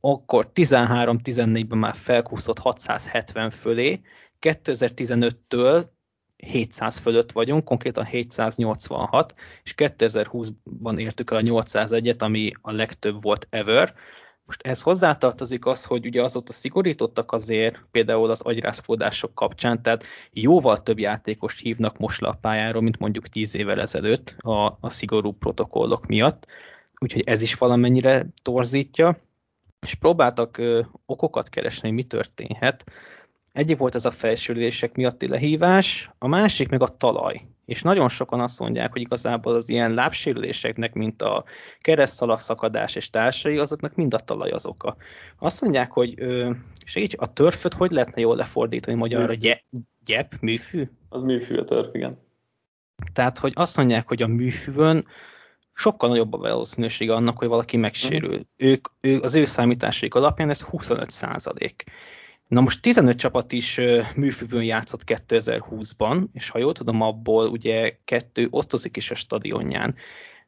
[0.07, 4.01] akkor 13-14-ben már felkúszott 670 fölé,
[4.41, 5.85] 2015-től
[6.37, 13.47] 700 fölött vagyunk, konkrétan 786, és 2020-ban értük el a 801-et, ami a legtöbb volt
[13.51, 13.95] ever.
[14.47, 20.83] Most ez hozzátartozik az, hogy ugye azóta szigorítottak azért például az agyrászfódások kapcsán, tehát jóval
[20.83, 25.33] több játékost hívnak most le a pályáról, mint mondjuk 10 évvel ezelőtt a, a szigorú
[25.33, 26.47] protokollok miatt,
[26.99, 29.19] úgyhogy ez is valamennyire torzítja
[29.85, 32.85] és próbáltak ö, okokat keresni, mi történhet.
[33.53, 37.47] Egyik volt ez a felsülések miatti lehívás, a másik meg a talaj.
[37.65, 41.45] És nagyon sokan azt mondják, hogy igazából az ilyen lábsérüléseknek, mint a
[41.81, 44.97] keresztszalagszakadás és társai, azoknak mind a talaj az oka.
[45.39, 46.51] Azt mondják, hogy ö,
[46.85, 49.33] segíts, a törföt hogy lehetne jól lefordítani magyarra?
[49.33, 49.65] Gy-
[50.05, 50.85] gyep, műfű?
[51.09, 52.19] Az műfű a törf, igen.
[53.13, 55.07] Tehát, hogy azt mondják, hogy a műfűvön
[55.75, 58.37] sokkal nagyobb a valószínűsége annak, hogy valaki megsérül.
[58.37, 58.41] Mm.
[58.57, 61.85] Ők, ők, az ő számításaik alapján ez 25 százalék.
[62.49, 63.81] Na most 15 csapat is
[64.17, 69.95] műfüvön játszott 2020-ban, és ha jól tudom, abból ugye kettő osztozik is a stadionján.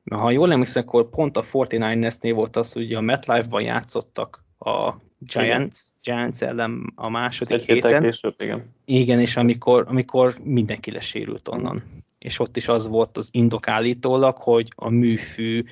[0.02, 4.94] Mert ha jól emlékszem, akkor pont a 49ersnél volt az, hogy a MetLife-ban játszottak a
[5.18, 8.02] Giants, Giants ellen a második Egy héten.
[8.02, 8.74] később, igen.
[8.84, 11.82] Igen, és amikor, amikor mindenki lesérült onnan.
[12.18, 15.64] És ott is az volt az indok állítólag, hogy a műfű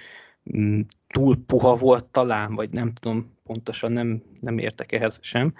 [0.57, 5.54] mm, túl puha volt talán, vagy nem tudom, pontosan nem, nem értek ehhez sem.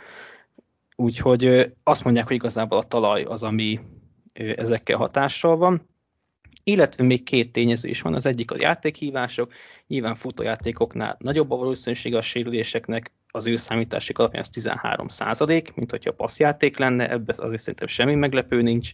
[0.97, 3.81] Úgyhogy azt mondják, hogy igazából a talaj az, ami
[4.33, 5.88] ezekkel hatással van.
[6.64, 9.53] Illetve még két tényező is van, az egyik a játékhívások,
[9.87, 15.90] nyilván futójátékoknál nagyobb a valószínűsége a sérüléseknek, az ő számításuk alapján ez 13 százalék, mint
[15.90, 18.92] hogyha passzjáték lenne, ebben azért szerintem semmi meglepő nincs.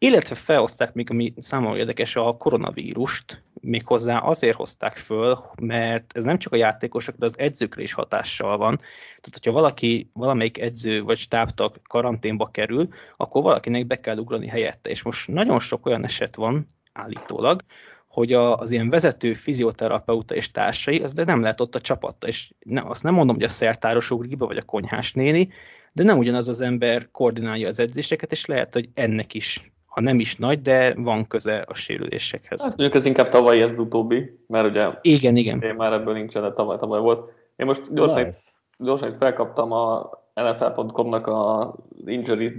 [0.00, 6.38] Illetve felhozták még, ami számomra érdekes, a koronavírust, méghozzá azért hozták föl, mert ez nem
[6.38, 8.76] csak a játékosok, de az edzőkre is hatással van.
[8.76, 14.90] Tehát, hogyha valaki, valamelyik edző vagy stábtag karanténba kerül, akkor valakinek be kell ugrani helyette.
[14.90, 17.62] És most nagyon sok olyan eset van, állítólag,
[18.08, 22.26] hogy a, az ilyen vezető fizioterapeuta és társai, az de nem lehet ott a csapatta,
[22.26, 25.48] és ne, azt nem mondom, hogy a szertáros ugrik be, vagy a konyhás néni,
[25.92, 30.20] de nem ugyanaz az ember koordinálja az edzéseket, és lehet, hogy ennek is, ha nem
[30.20, 32.60] is nagy, de van köze a sérülésekhez.
[32.62, 35.62] Hát mondjuk ez inkább tavaly ez utóbbi, mert ugye Igen, igen.
[35.62, 37.32] én már ebből nincsen, de tavaly, tavaly volt.
[37.56, 38.50] Én most gyorsan, Nice.
[38.78, 42.52] gyorsan itt felkaptam a NFL.com-nak a injury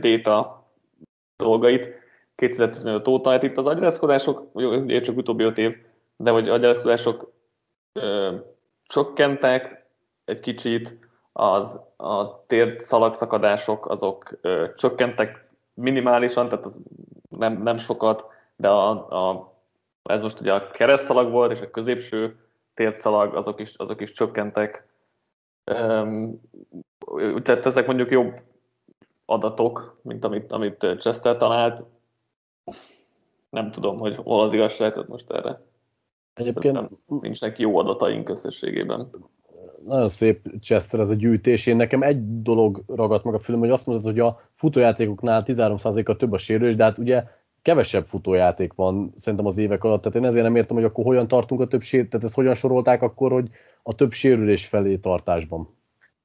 [0.00, 0.66] data
[1.36, 1.88] dolgait
[2.34, 5.76] 2015 óta, hát itt az agyarázkodások, jó, ugye csak utóbbi öt év,
[6.16, 7.32] de hogy agyarázkodások
[7.92, 8.34] ö,
[8.86, 9.86] csökkentek
[10.24, 10.98] egy kicsit,
[11.32, 15.45] az, a térszalagszakadások azok ö, csökkentek
[15.76, 16.80] minimálisan, tehát az
[17.28, 18.24] nem, nem sokat,
[18.56, 18.90] de a,
[19.30, 19.54] a,
[20.02, 22.36] ez most ugye a keresztszalag volt, és a középső
[22.74, 24.88] térdszalag, azok is, azok is csökkentek.
[25.72, 26.40] Um,
[27.42, 28.40] tehát ezek mondjuk jobb
[29.24, 31.84] adatok, mint amit, amit Chester talált.
[33.50, 35.60] Nem tudom, hogy hol az igazság, tehát most erre
[36.36, 36.88] Egyébként nem,
[37.20, 39.10] nincsenek jó adataink összességében.
[39.84, 41.66] Nagyon szép Chester ez a gyűjtés.
[41.66, 46.16] Én nekem egy dolog ragadt meg a film, hogy azt mondod, hogy a futójátékoknál 13%-a
[46.16, 47.24] több a sérülés, de hát ugye
[47.62, 51.28] kevesebb futójáték van szerintem az évek alatt, tehát én ezért nem értem, hogy akkor hogyan
[51.28, 53.48] tartunk a több sérülés, tehát ezt hogyan sorolták akkor, hogy
[53.82, 55.74] a több sérülés felé tartásban.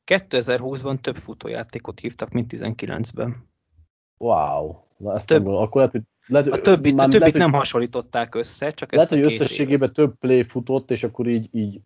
[0.05, 3.49] 2020-ban több futójátékot hívtak, mint 19-ben.
[4.17, 4.75] Wow.
[4.97, 5.67] Na ezt Több- nem gondolom.
[5.67, 9.11] Akkor lehet, hogy lehet, A többit, a mármint többit lehet, nem hasonlították össze, csak Lehet,
[9.11, 11.81] ezt a hogy összességében több play futott, és akkor így, így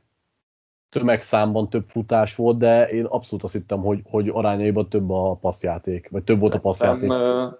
[0.89, 6.09] tömegszámban több futás volt, de én abszolút azt hittem, hogy, hogy arányaiban több a passzjáték,
[6.09, 7.09] vagy több volt a passzjáték.
[7.09, 7.57] Szerintem,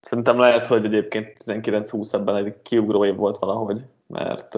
[0.00, 4.54] szerintem lehet, hogy egyébként 19-20 ebben egy kiugró év volt valahogy, mert,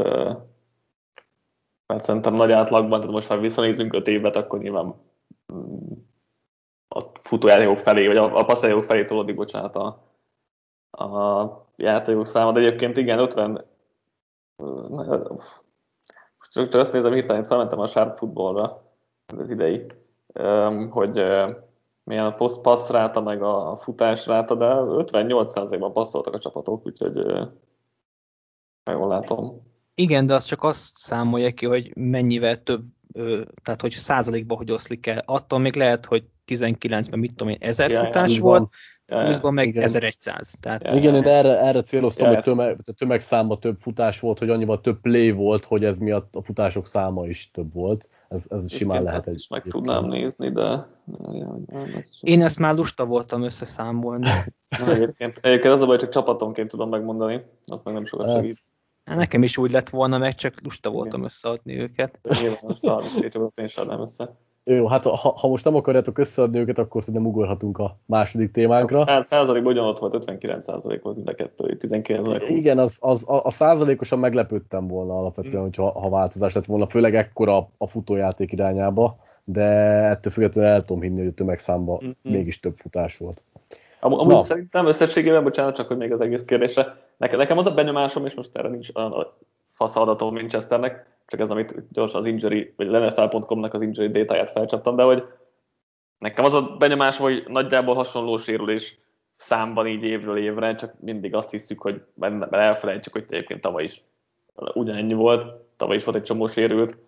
[1.86, 4.94] mert szerintem nagy átlagban, tehát most ha visszanézünk 5 évet, akkor nyilván
[5.52, 5.92] mm,
[6.88, 9.86] a futójátékok felé, vagy a, a passzjátékok felé tolódik, bocsánat, a,
[11.04, 13.64] a játékok száma, de egyébként igen, 50
[16.52, 18.82] csak, csak azt nézem, hirtelen felmentem a Sharp Footballra,
[19.38, 19.86] az idei,
[20.90, 21.22] hogy
[22.04, 27.14] milyen a passz ráta, meg a futás ráta, de 58%-ban passzoltak a csapatok, úgyhogy
[28.84, 29.70] meg jól látom.
[29.94, 32.82] Igen, de az csak azt számolja ki, hogy mennyivel több,
[33.62, 35.22] tehát hogy százalékban hogy oszlik el.
[35.26, 38.70] Attól még lehet, hogy 19-ben mit tudom én, 1000 Ja, futás volt, van.
[39.12, 39.38] Ja, ja.
[39.40, 39.82] 20-ban meg igen.
[39.82, 40.54] 1100.
[40.60, 40.92] Tehát.
[40.92, 42.34] Igen, én erre, erre céloztam, Ja.
[42.34, 46.34] hogy tömeg, tehát tömegszámban több futás volt, hogy annyival több play volt, hogy ez miatt
[46.34, 48.08] a futások száma is több volt.
[48.28, 49.46] Ez, ez simán Egyébként lehet ezt egy.
[49.50, 50.86] meg tudnám nézni, de
[51.96, 54.28] ez én ezt már lusta voltam összeszámolni.
[54.88, 58.58] Egyébként, egyébként az a baj, csak csapatonként tudom megmondani, az meg nem sokat Hát, segít.
[59.04, 62.18] Hát Nekem is úgy lett volna, meg csak lusta voltam összeadni őket.
[62.40, 64.36] Nyilván most a 32 csapatot én sem össze.
[64.64, 69.04] Jó, hát ha, ha most nem akarjátok összeadni őket, akkor szerintem ugorhatunk a második témánkra.
[69.04, 72.48] Száz- Százalékban ugyanott volt, 59 százalék volt mind a kettő, 19 meg 20.
[72.48, 77.14] Igen, az, az, a, a százalékosan meglepődtem volna alapvetően, hogyha ha változás lett volna, főleg
[77.14, 79.62] ekkora a futójáték irányába, de
[80.08, 82.32] ettől függetlenül el tudom hinni, hogy a tömegszámban Mhm.
[82.34, 83.44] mégis több futás volt.
[84.00, 84.42] Am- Amúgy Na.
[84.42, 88.34] szerintem összességében, bocsánat, csak hogy még az egész kérdésre, nekem, nekem az a benyomásom, és
[88.34, 89.36] most erre nincs a
[89.72, 94.50] fasz adatom Manchesternek, csak ez, amit gyorsan az injury, vagy az NFL.com-nak az injury détáját
[94.50, 95.22] felcsaptam, de hogy
[96.18, 98.98] nekem az a benyomásom, hogy nagyjából hasonló sérülés
[99.36, 103.84] számban így évről évre, csak mindig azt hiszük, hogy mert mert elfelejtjük, hogy egyébként tavaly
[103.84, 104.02] is
[104.54, 106.98] ugyanennyi volt, tavaly is volt egy csomó sérült,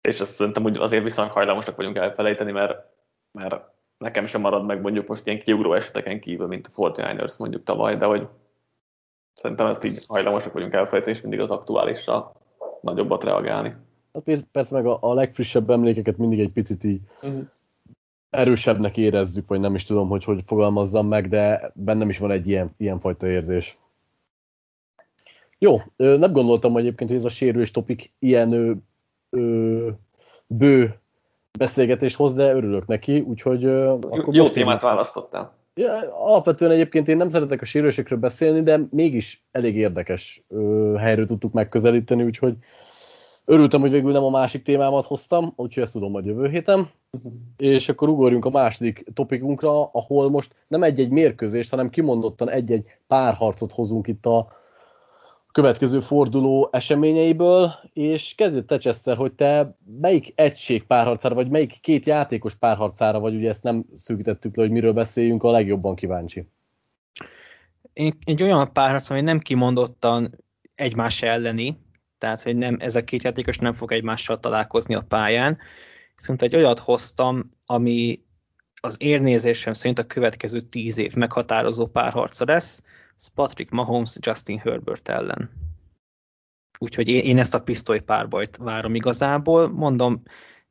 [0.00, 2.86] és azt szerintem úgy azért viszonylag hajlamosak vagyunk elfelejteni, mert,
[3.32, 3.60] mert
[3.98, 7.96] nekem sem marad meg mondjuk most ilyen kiugró eseteken kívül, mint a 49ers mondjuk tavaly,
[7.96, 8.28] de hogy
[9.32, 12.32] szerintem ezt így hajlamosak vagyunk elfelejteni, és mindig az aktuálisra
[12.86, 13.74] nagyobbat reagálni.
[14.12, 17.42] Hát persze, meg a, a legfrissebb emlékeket mindig egy picit így Uh-huh.
[18.30, 22.48] erősebbnek érezzük, vagy nem is tudom, hogy hogy fogalmazzam meg, de bennem is van egy
[22.48, 23.78] ilyen, fajta érzés.
[25.58, 28.72] Jó, ö, nem gondoltam egyébként, hogy ez a sérülés topik ilyen ö,
[29.30, 29.88] ö,
[30.46, 30.98] bő
[31.58, 33.64] beszélgetés hoz, de örülök neki, úgyhogy...
[33.64, 35.54] akkor Jó témát választottál.
[35.80, 41.26] Ja, alapvetően egyébként én nem szeretek a sérülésekről beszélni, de mégis elég érdekes ö, helyről
[41.26, 42.54] tudtuk megközelíteni, úgyhogy
[43.44, 46.90] örültem, hogy végül nem a másik témámat hoztam, úgyhogy ezt tudom majd jövő héten.
[47.56, 53.72] És akkor ugorjunk a második topikunkra, ahol most nem egy-egy mérkőzést, hanem kimondottan egy-egy párharcot
[53.72, 54.48] hozunk itt a
[55.56, 62.06] következő forduló eseményeiből, és kezdjük te, Chester, hogy te melyik egység párharcára, vagy melyik két
[62.06, 66.48] játékos párharcára, vagy ugye ezt nem szűkítettük le, hogy miről beszéljünk, a legjobban kíváncsi.
[67.92, 71.78] Én egy olyan párharc, ami nem kimondottan egymás elleni,
[72.18, 75.58] tehát hogy nem, ez a két játékos nem fog egymással találkozni a pályán,
[76.16, 78.22] viszont egy olyat hoztam, ami
[78.80, 82.82] az érnézésem szerint a következő tíz év meghatározó párharca lesz,
[83.16, 85.50] ez Patrick Mahomes Justin Herbert ellen.
[86.78, 89.68] Úgyhogy én, én ezt a pisztoly párbajt várom igazából.
[89.68, 90.22] Mondom,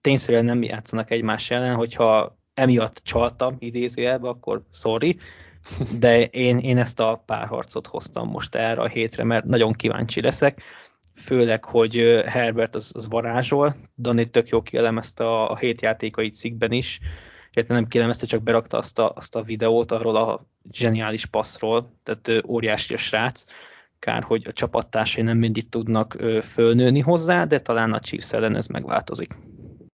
[0.02, 5.18] tényszerűen nem játszanak egymás ellen, hogyha emiatt csaltam idézőjelbe, akkor sorry,
[6.00, 10.62] de én, én ezt a párharcot hoztam most erre a hétre, mert nagyon kíváncsi leszek,
[11.16, 16.72] főleg, hogy Herbert az, az varázsol, Dani tök jó kielemezte a, a hét játékai cikkben
[16.72, 17.00] is,
[17.56, 22.48] illetve nem kielemezte, csak berakta azt a, azt a videót arról a zseniális passzról, tehát
[22.48, 23.46] óriási a srác,
[24.00, 28.68] kár, hogy a csapattársai nem mindig tudnak fölnőni hozzá, de talán a Chiefs ellen ez
[28.68, 29.38] megváltozik.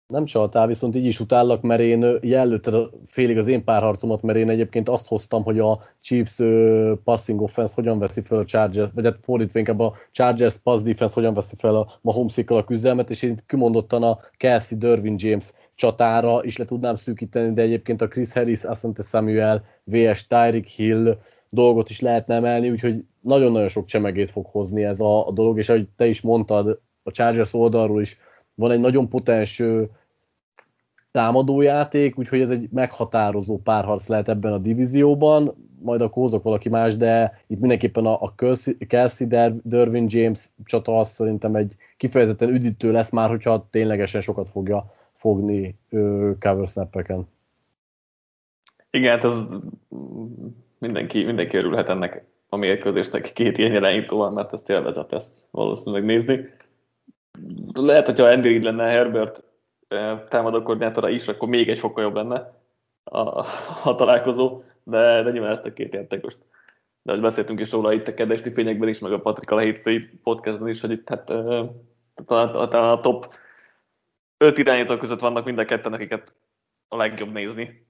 [0.07, 4.49] Nem csaltál, viszont így is utállak, mert én jelölted félig az én párharcomat, mert én
[4.49, 6.35] egyébként azt hoztam, hogy a Chiefs
[7.03, 11.13] passing offense hogyan veszi fel a Chargers, vagy hát fordítva inkább a Chargers pass defense
[11.13, 16.43] hogyan veszi fel a mahomes a küzdelmet, és én kimondottan a Kelsey Dervin James csatára
[16.43, 21.17] is le tudnám szűkíteni, de egyébként a Chris Harris, Asante Samuel, VS Tyreek Hill
[21.49, 25.69] dolgot is lehetne emelni, úgyhogy nagyon-nagyon sok csemegét fog hozni ez a, a dolog, és
[25.69, 28.17] ahogy te is mondtad, a Chargers oldalról is
[28.57, 29.63] van egy nagyon potens
[31.11, 36.97] támadójáték, úgyhogy ez egy meghatározó párharc lehet ebben a divízióban, majd akkor hozok valaki más,
[36.97, 38.33] de itt mindenképpen a, a
[38.87, 39.27] Kelsey
[39.63, 45.75] Dervin James csata az szerintem egy kifejezetten üdítő lesz már, hogyha ténylegesen sokat fogja fogni
[45.89, 47.27] ö, cover snappeken.
[48.89, 49.59] Igen, hát az
[50.77, 56.49] mindenki, mindenki örülhet ennek a mérkőzésnek két ilyen irányítóval, mert ezt élvezet ezt valószínűleg nézni.
[57.73, 59.43] Lehet, hogyha Andy Reid lenne Herbert
[60.29, 62.53] támadó koordinátora is, akkor még egy fokkal jobb lenne
[63.03, 63.19] a,
[63.83, 66.37] a találkozó, de, de nyilván ezt a két játékost.
[67.01, 70.09] De hogy beszéltünk is róla itt a kedves fényekben is, meg a Patrik a hétfői
[70.23, 71.25] podcastban is, hogy itt hát
[72.25, 73.33] talán a, a top
[74.37, 76.33] öt irányító között vannak mind a ketten, akiket
[76.87, 77.85] a legjobb nézni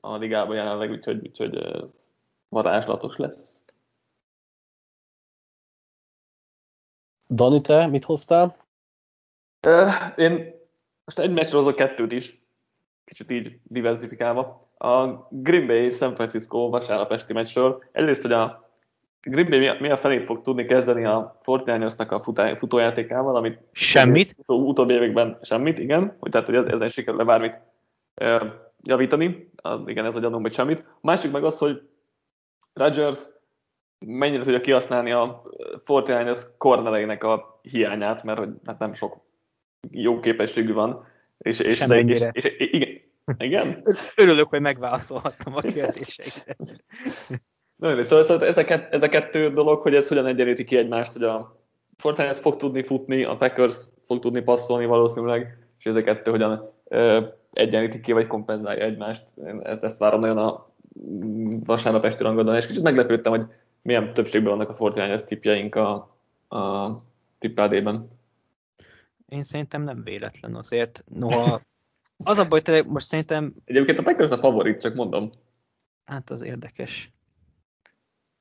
[0.00, 2.10] a ligában jelenleg, úgyhogy, úgyhogy ez
[2.48, 3.62] varázslatos lesz.
[7.28, 8.63] Dani, te mit hoztál?
[10.16, 10.54] Én
[11.04, 12.38] most egy meccsről hozok kettőt is,
[13.04, 14.60] kicsit így diversifikálva.
[14.78, 17.82] A Green Bay San Francisco vasárnap esti meccsről.
[17.92, 18.70] Egyrészt, hogy a
[19.20, 22.22] Green Bay mi a felét fog tudni kezdeni a Fortnite-nak a
[22.58, 24.34] futójátékával, amit semmit.
[24.36, 27.60] Utó, utóbbi években semmit, igen, hogy tehát hogy ez, ezen sikerül bármit
[28.14, 28.42] e,
[28.82, 30.86] javítani, az, igen, ez a gyanúm, hogy semmit.
[30.88, 31.82] A másik meg az, hogy
[32.72, 33.20] Rodgers
[33.98, 35.42] mennyire tudja kihasználni a
[35.84, 39.23] Fortnite cornereinek a hiányát, mert hogy hát nem sok
[39.90, 41.06] jó képességű van.
[41.38, 42.88] És, és, és, és, és, igen,
[43.38, 43.82] igen?
[44.16, 46.56] Örülök, hogy megválaszolhattam a kérdéseidet.
[47.76, 50.76] Nagyon szóval, szóval ez, a kett, ez a kettő dolog, hogy ez hogyan egyenlíti ki
[50.76, 51.60] egymást, hogy a
[51.96, 56.72] Fortnite fog tudni futni, a Packers fog tudni passzolni valószínűleg, és ez a kettő hogyan
[56.84, 57.20] ö,
[57.52, 59.22] egyenlíti ki, vagy kompenzálja egymást.
[59.46, 60.72] Én ezt várom nagyon a
[61.64, 63.44] vasárnap esti rangadon, és kicsit meglepődtem, hogy
[63.82, 65.92] milyen többségben vannak a Fortnite tipjeink a,
[66.48, 66.90] a
[67.38, 68.08] tippádében.
[69.34, 71.04] Én szerintem nem véletlen azért.
[71.06, 71.60] Noha
[72.24, 73.54] az a baj, hogy most szerintem...
[73.64, 75.30] Egyébként a Packers a favorit, csak mondom.
[76.04, 77.12] Hát az érdekes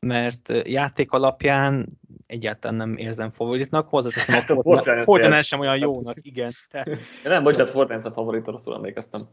[0.03, 1.87] mert játék alapján
[2.25, 6.51] egyáltalán nem érzem favoritnak, hozzáteszem a Fortnite sem olyan jónak, igen.
[6.71, 6.87] De...
[7.23, 9.27] Nem, bocsánat, Fortnite a favorit, rosszul emlékeztem.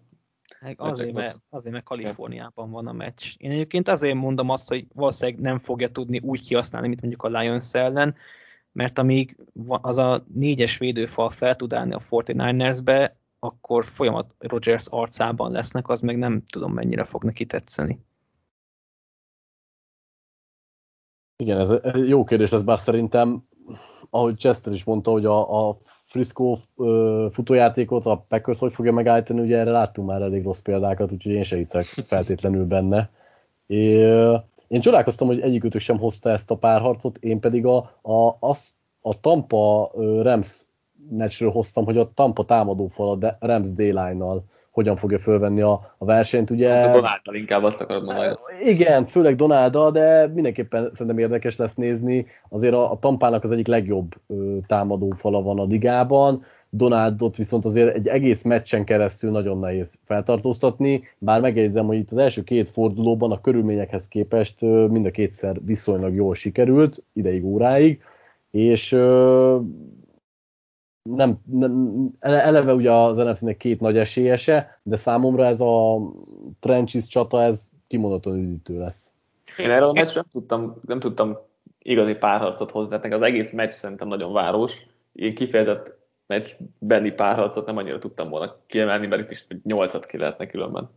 [0.77, 3.35] Azért mert, azért, mert Kaliforniában van a meccs.
[3.37, 7.39] Én egyébként azért mondom azt, hogy valószínűleg nem fogja tudni úgy kihasználni, mint mondjuk a
[7.39, 8.17] Lions ellen,
[8.73, 15.53] mert amíg az a négyes védőfal fel tud állni a 49ersbe, akkor folyamat Rogers arcában
[15.53, 18.01] lesznek, az meg nem tudom mennyire fog neki tetszeni.
[21.37, 21.73] Igen, ez
[22.07, 23.49] jó kérdés lesz, bár szerintem,
[24.11, 26.57] ahogy Chester is mondta, hogy a, a Frisco
[27.31, 31.43] futójátékot a Packers hogy fogja megállítani, ugye erre láttunk már elég rossz példákat, úgyhogy én
[31.43, 33.11] se hiszek feltétlenül benne.
[33.67, 34.03] É,
[34.71, 39.21] én csodálkoztam, hogy egyikőtök sem hozta ezt a párharcot, én pedig a, a, az, a
[39.21, 39.91] Tampa
[40.23, 40.63] Rams
[41.11, 46.51] meccsről hoztam, hogy a Tampa támadófal a Rams D-line-nal hogyan fogja fölvenni a, a versenyt.
[46.51, 48.35] Ugye, hát a Donáldal inkább azt akarod mondani.
[48.65, 52.27] Igen, főleg Donáldal, de mindenképpen szerintem érdekes lesz nézni.
[52.49, 56.45] Azért a, a Tampának az egyik legjobb ö, támadó fala van a ligában.
[56.73, 62.17] Donaldot viszont azért egy egész meccsen keresztül nagyon nehéz feltartóztatni, bár megjegyzem, hogy itt az
[62.17, 68.03] első két fordulóban a körülményekhez képest mind a kétszer viszonylag jól sikerült, ideig óráig,
[68.51, 68.91] és
[71.03, 76.01] nem, nem, eleve ugye az NFC-nek két nagy esélyese, de számomra ez a
[76.61, 79.13] Trenchis csata, ez kimondottan üdítő lesz.
[79.57, 81.39] Én erről a meccs nem tudtam, nem tudtam
[81.79, 84.87] igazi párharcot hozni, hát az egész meccs szerintem nagyon város.
[85.13, 85.99] Én kifejezett
[86.31, 90.91] meccsbeni párharcot nem annyira tudtam volna kiemelni, mert itt is nyolcat ki lehetne különben.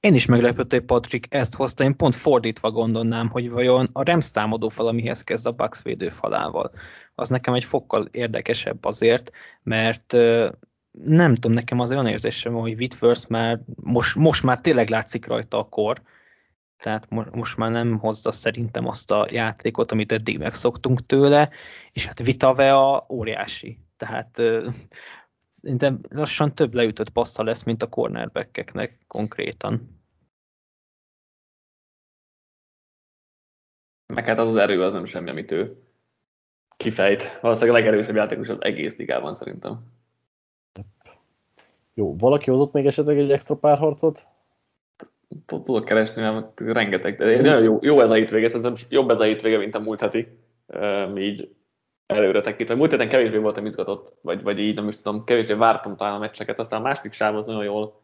[0.00, 4.30] Én is meglepett, hogy Patrick ezt hozta, én pont fordítva gondolnám, hogy vajon a Rams
[4.30, 6.70] támadó fal, amihez kezd a Bucks falával.
[7.14, 9.30] Az nekem egy fokkal érdekesebb azért,
[9.62, 10.12] mert
[10.90, 15.58] nem tudom, nekem az olyan érzésem, hogy Whitworth már most, most már tényleg látszik rajta
[15.58, 16.02] a kor,
[16.76, 21.50] tehát most már nem hozza szerintem azt a játékot, amit eddig megszoktunk tőle,
[21.92, 23.78] és hát Vitavea óriási.
[23.96, 24.36] Tehát
[25.48, 30.00] szerintem lassan több leütött paszta lesz, mint a cornerbackeknek konkrétan.
[34.06, 35.82] Meg hát az az erő az nem semmi, amit ő
[36.76, 37.40] kifejt.
[37.40, 39.94] Valószínűleg a legerősebb játékos az egész ligában szerintem.
[41.94, 44.26] Jó, valaki hozott még esetleg egy extra párharcot?
[45.46, 47.16] Tudok keresni, mert rengeteg.
[47.16, 50.00] De nagyon jó, jó ez a hétvége, szerintem jobb ez a hétvége, mint a múlt
[50.00, 50.28] heti.
[51.12, 51.54] Mi így
[52.06, 52.74] előre tekintve.
[52.74, 56.18] Múlt héten kevésbé voltam izgatott, vagy, vagy így nem is tudom, kevésbé vártam talán a
[56.18, 58.02] meccseket, aztán a második sáv az nagyon jól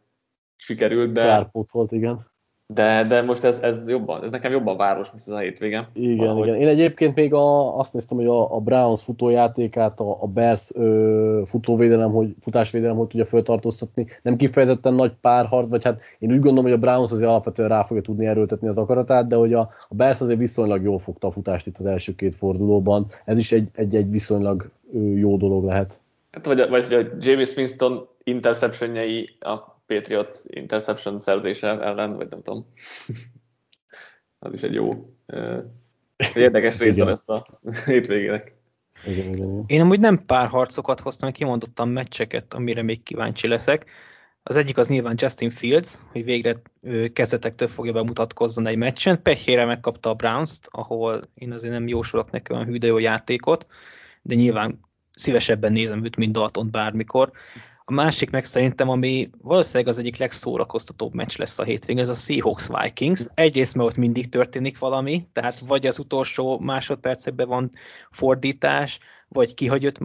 [0.57, 1.23] sikerült, de...
[1.23, 2.32] Kárpót volt, igen.
[2.67, 5.89] De, de most ez, ez jobban, ez nekem jobban város, most ez a hétvége.
[5.93, 6.47] Igen, valahogy.
[6.47, 6.61] igen.
[6.61, 11.43] Én egyébként még a, azt néztem, hogy a, a Browns futójátékát, a, a Bears ö,
[11.45, 14.07] futóvédelem, hogy, futásvédelem, hogy tudja föltartóztatni.
[14.23, 17.83] Nem kifejezetten nagy párharc, vagy hát én úgy gondolom, hogy a Browns azért alapvetően rá
[17.83, 21.31] fogja tudni erőltetni az akaratát, de hogy a, a Bears azért viszonylag jól fogta a
[21.31, 23.07] futást itt az első két fordulóban.
[23.25, 24.71] Ez is egy, egy, egy viszonylag
[25.15, 26.01] jó dolog lehet.
[26.31, 32.43] Hát vagy, vagy hogy a James Winston interceptionjei a Patriots interception szerzése ellen, vagy nem
[32.43, 32.67] tudom.
[34.39, 35.15] az is egy jó,
[36.35, 37.47] érdekes része lesz a
[37.87, 38.55] hétvégének.
[39.07, 39.65] Igen, igen.
[39.67, 43.91] Én amúgy nem pár harcokat hoztam, kimondottam meccseket, amire még kíváncsi leszek.
[44.43, 46.63] Az egyik az nyilván Justin Fields, hogy végre
[47.13, 49.23] kezdetektől fogja bemutatkozni egy meccsen.
[49.23, 53.67] Pehére megkapta a Browns-t, ahol én azért nem jósolok neki olyan hű, jó játékot,
[54.23, 54.81] de nyilván
[55.15, 57.33] szívesebben nézem őt, mint Dalton bármikor.
[57.85, 62.15] A másik meg szerintem, ami valószínűleg az egyik legszórakoztatóbb meccs lesz a hétvégén, ez a
[62.15, 63.27] Seahawks-Vikings.
[63.35, 67.71] Egyrészt, mert ott mindig történik valami, tehát vagy az utolsó másodpercekben van
[68.11, 69.99] fordítás, vagy kihagyott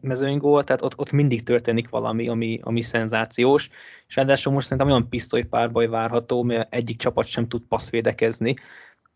[0.00, 3.70] mezőnygól, tehát ott, ott mindig történik valami, ami, ami szenzációs,
[4.08, 8.54] és ráadásul most szerintem olyan pisztolypárbaj várható, mert egyik csapat sem tud passzvédekezni,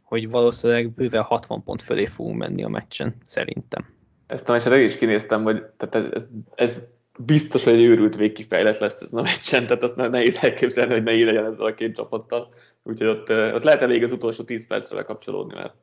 [0.03, 3.85] hogy valószínűleg bőven 60 pont fölé fogunk menni a meccsen, szerintem.
[4.27, 6.83] Ezt a meccset is kinéztem, hogy tehát ez, ez
[7.19, 11.15] biztos, hogy egy őrült végkifejlet lesz ez a meccsen, tehát azt nehéz elképzelni, hogy ne
[11.15, 12.49] így legyen ezzel a két csapattal.
[12.83, 15.75] Úgyhogy ott, ott lehet elég az utolsó 10 percre lekapcsolódni, mert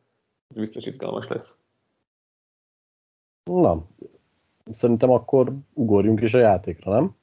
[0.50, 1.60] ez biztos izgalmas lesz.
[3.44, 3.86] Na,
[4.72, 7.16] szerintem akkor ugorjunk is a játékra, nem?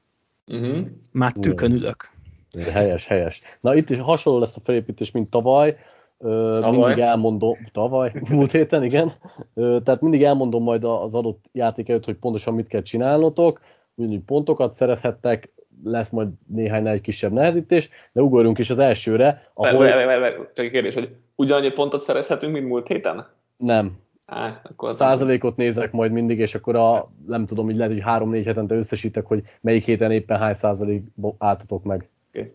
[0.47, 0.87] Uh-huh.
[1.13, 2.11] Már tükön ülök.
[2.73, 3.43] Helyes, helyes.
[3.61, 5.77] Na itt is hasonló lesz a felépítés, mint tavaly.
[6.19, 6.71] tavaly.
[6.71, 9.13] Mindig elmondom, tavaly, múlt héten, igen.
[9.55, 13.61] Tehát mindig elmondom majd az adott játék előtt, hogy pontosan mit kell csinálnotok
[13.95, 15.53] ugyanúgy pontokat szerezhettek,
[15.85, 19.79] lesz majd néhány egy kisebb nehezítés, de ugorjunk is az elsőre, ahol...
[19.79, 23.27] Várj, várj, várj, csak kérdés, hogy ugyanannyi pontot szerezhetünk, mint múlt héten?
[23.57, 24.01] Nem.
[24.27, 28.47] Á, akkor Százalékot nézek majd mindig, és akkor a, nem tudom, hogy lehet, hogy három-négy
[28.47, 31.05] hetente összesítek, hogy melyik héten éppen hány százalék
[31.39, 32.09] álltatok meg.
[32.29, 32.53] Okay.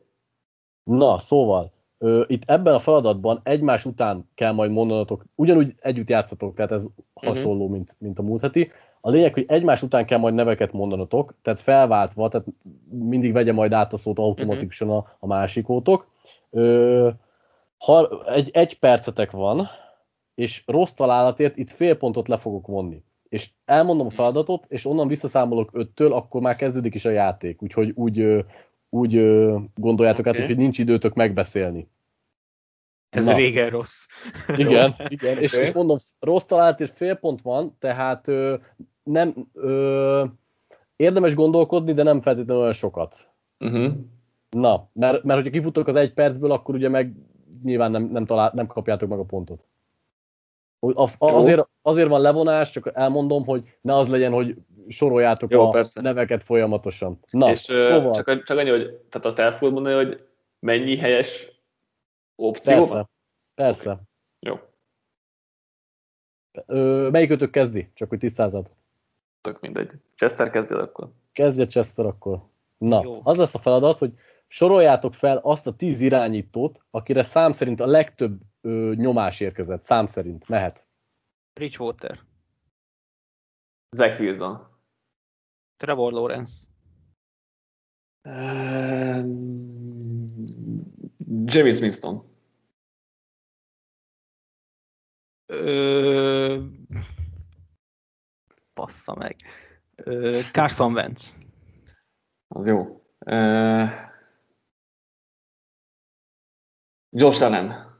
[0.83, 6.53] Na, szóval, ö, itt ebben a feladatban egymás után kell majd mondanatok, ugyanúgy együtt játszatok,
[6.53, 7.33] tehát ez uh-huh.
[7.35, 8.71] hasonló, mint, mint a múlt heti.
[9.01, 12.47] A lényeg, hogy egymás után kell majd neveket mondanotok, tehát felváltva, tehát
[12.89, 16.07] mindig vegye majd át a szót automatikusan a, a másikótok.
[16.49, 17.09] Ö,
[17.77, 19.67] ha egy, egy percetek van,
[20.35, 23.03] és rossz találatért itt fél pontot le fogok vonni.
[23.29, 27.61] És elmondom a feladatot, és onnan visszaszámolok öttől, akkor már kezdődik is a játék.
[27.61, 28.45] Úgyhogy úgy,
[28.89, 29.13] úgy
[29.75, 30.41] gondoljátok okay.
[30.41, 31.87] át, hogy nincs időtök megbeszélni.
[33.09, 33.35] Ez Na.
[33.35, 34.05] régen rossz.
[34.57, 35.37] Igen, igen.
[35.37, 38.55] És, és mondom, rossz talált, és fél pont van, tehát ö,
[39.03, 40.23] nem ö,
[40.95, 43.29] érdemes gondolkodni, de nem feltétlenül olyan sokat.
[43.59, 43.93] Uh-huh.
[44.49, 47.13] Na, mert, mert hogyha kifutok az egy percből, akkor ugye meg
[47.63, 49.67] nyilván nem, nem, talál, nem kapjátok meg a pontot.
[50.79, 54.55] A, a, azért, azért van levonás, csak elmondom, hogy ne az legyen, hogy
[54.87, 56.01] soroljátok Jó, a persze.
[56.01, 57.19] neveket folyamatosan.
[57.29, 60.21] Na, és szóval, csak, csak annyi, hogy tehát azt el fogod mondani, hogy
[60.59, 61.56] mennyi helyes
[62.37, 63.09] opció persze, van?
[63.53, 64.01] persze.
[64.39, 64.59] Jó,
[66.65, 67.91] Ö, melyikötök kezdi?
[67.93, 68.75] Csak hogy tisztázat.
[69.41, 69.91] tök mindegy.
[70.15, 71.11] Chester kezdjél akkor.
[71.31, 72.43] Kezdje Chester akkor.
[72.77, 73.21] Na, Jó.
[73.23, 74.13] az lesz a feladat, hogy
[74.47, 79.81] soroljátok fel azt a tíz irányítót, akire szám szerint a legtöbb ö, nyomás érkezett.
[79.81, 80.47] Szám szerint.
[80.47, 80.85] Mehet.
[81.53, 82.19] Bridgewater,
[83.95, 84.61] Zach Wilson.
[85.77, 86.65] Trevor Lawrence,
[88.29, 90.25] Um,
[91.27, 92.35] James Winston.
[95.45, 96.65] Ö...
[98.73, 99.35] Bassza meg.
[99.95, 101.39] Ö, Carson Wentz,
[102.47, 103.05] Az jó.
[103.19, 103.89] Uh,
[107.09, 107.99] Josh Allen.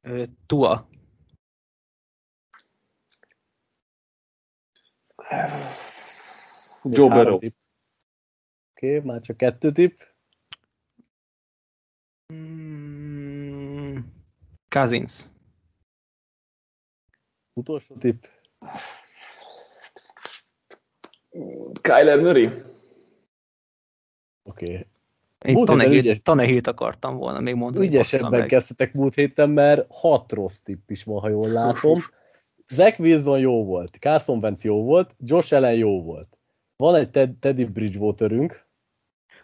[0.00, 0.88] Ö, Tua,
[6.82, 7.34] Joe Burrow.
[7.34, 7.54] Oké,
[8.74, 10.00] okay, már csak kettő tipp.
[12.32, 13.98] Mm,
[14.68, 15.24] Cousins,
[17.52, 18.24] Utolsó tipp.
[21.80, 22.46] Kyler Murray.
[24.42, 24.64] Oké.
[24.64, 24.86] Okay.
[25.44, 27.86] Én Tanehilt, ügyes- akartam volna még mondani.
[27.86, 28.48] Ügyesebben meg.
[28.48, 32.00] kezdtetek múlt héten, mert hat rossz tipp is van, ha jól látom.
[32.66, 36.38] Zach Wilson jó volt, Carson Wentz jó volt, Josh Allen jó volt.
[36.76, 38.63] Van egy Ted, Teddy Bridgewaterünk.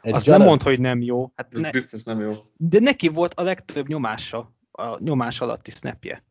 [0.02, 1.32] Egy Azt Jared- nem mondd, hogy nem jó.
[1.34, 2.32] Hát Ez ne, biztos nem jó.
[2.56, 6.24] de neki volt a legtöbb nyomása, a nyomás alatti snapje.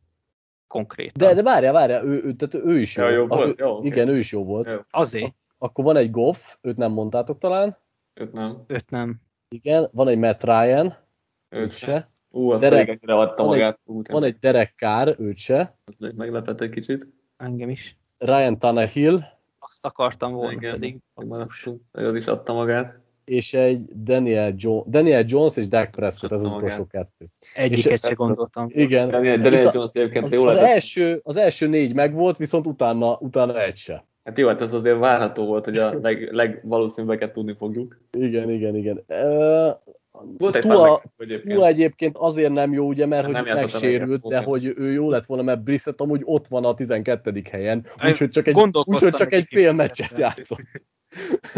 [0.66, 1.28] Konkrétan.
[1.28, 3.04] De, de várjál, várjál, ő, ő, tehát ő is jó.
[3.04, 3.48] Ja, jó A- volt?
[3.48, 3.86] ő- Jó, oké.
[3.86, 4.66] Igen, ő is jó volt.
[4.70, 4.76] Jó.
[4.90, 7.76] Azért, Akkor van egy Goff, őt nem mondtátok talán.
[8.14, 8.62] Őt nem.
[8.66, 9.20] őt nem.
[9.48, 10.86] Igen, van egy Matt Ryan,
[11.48, 11.94] őt Őt sem.
[11.94, 12.10] se.
[12.30, 13.78] Ú, az Derek- pedig adta van egy- magát.
[13.84, 15.78] Ú, Van egy Derek Carr, őt se.
[15.84, 17.08] Az meglepett egy kicsit.
[17.36, 17.98] Engem is.
[18.18, 19.18] Ryan Tannehill,
[19.58, 21.00] Azt akartam volna Igen, pedig.
[21.14, 21.82] megmaradtunk.
[21.92, 22.98] Az is adta magát.
[23.30, 27.26] És egy Daniel, jo- Daniel Jones és Dak Prescott, ez az utolsó kettő.
[27.54, 28.66] Egyiket se gondoltam.
[28.68, 29.10] Igen.
[29.10, 33.16] Daniel, Daniel a- Jones egyébként Az, jó az, első, az első négy megvolt, viszont utána,
[33.20, 34.04] utána egy se.
[34.24, 38.00] Hát jó, hát ez azért várható volt, hogy a leg, legvalószínűbbeket tudni fogjuk.
[38.18, 39.04] Igen, igen, igen.
[39.08, 39.70] Uh,
[40.38, 41.54] Volt egy Tua, meg egyébként.
[41.54, 44.92] Tua egyébként azért nem jó, ugye, mert Hát hogy nem a megsérült, de hogy ő
[44.92, 47.42] jó lett volna, mert Brissett amúgy ott van a 12.
[47.50, 50.62] helyen, úgyhogy csak egy, úgyhogy csak egy fél meccset játszott.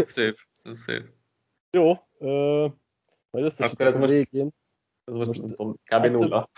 [0.07, 0.37] Szép,
[0.73, 1.03] szép.
[1.77, 2.73] Jó, uh,
[3.31, 4.51] majd összesítem ez a most- végén.
[5.05, 5.91] Ez most, Most- most tudom, kb.
[5.93, 6.49] hát- nulla.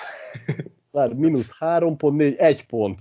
[0.90, 3.00] Várj, mínusz 3.4, egy pont.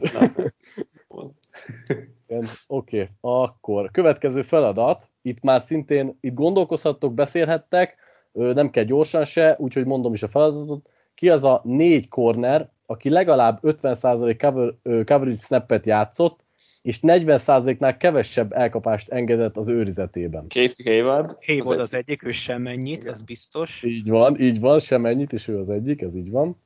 [2.27, 3.07] Igen, Oké, okay.
[3.21, 7.97] akkor következő feladat, itt már szintén, itt gondolkozhattok, beszélhettek,
[8.31, 10.89] ö, nem kell gyorsan se, úgyhogy mondom is a feladatot.
[11.13, 16.42] Ki az a négy corner, aki legalább 50% cover, ö, coverage snappet játszott,
[16.83, 20.45] és 40%-nál kevesebb elkapást engedett az őrizetében.
[20.49, 21.37] Casey Hayward.
[21.45, 23.13] Hayward az egyik, ő sem mennyit, Igen.
[23.13, 23.83] ez biztos.
[23.83, 26.61] Így van, így van, sem ennyit, és ő az egyik, ez így van.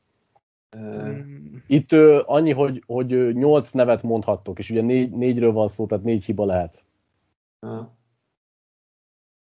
[0.70, 5.52] Ö, Mm, Itt ö, annyi, hogy, hogy ö, 8 nevet mondhattok, és ugye négy, négyről
[5.52, 6.84] van szó, tehát négy hiba lehet.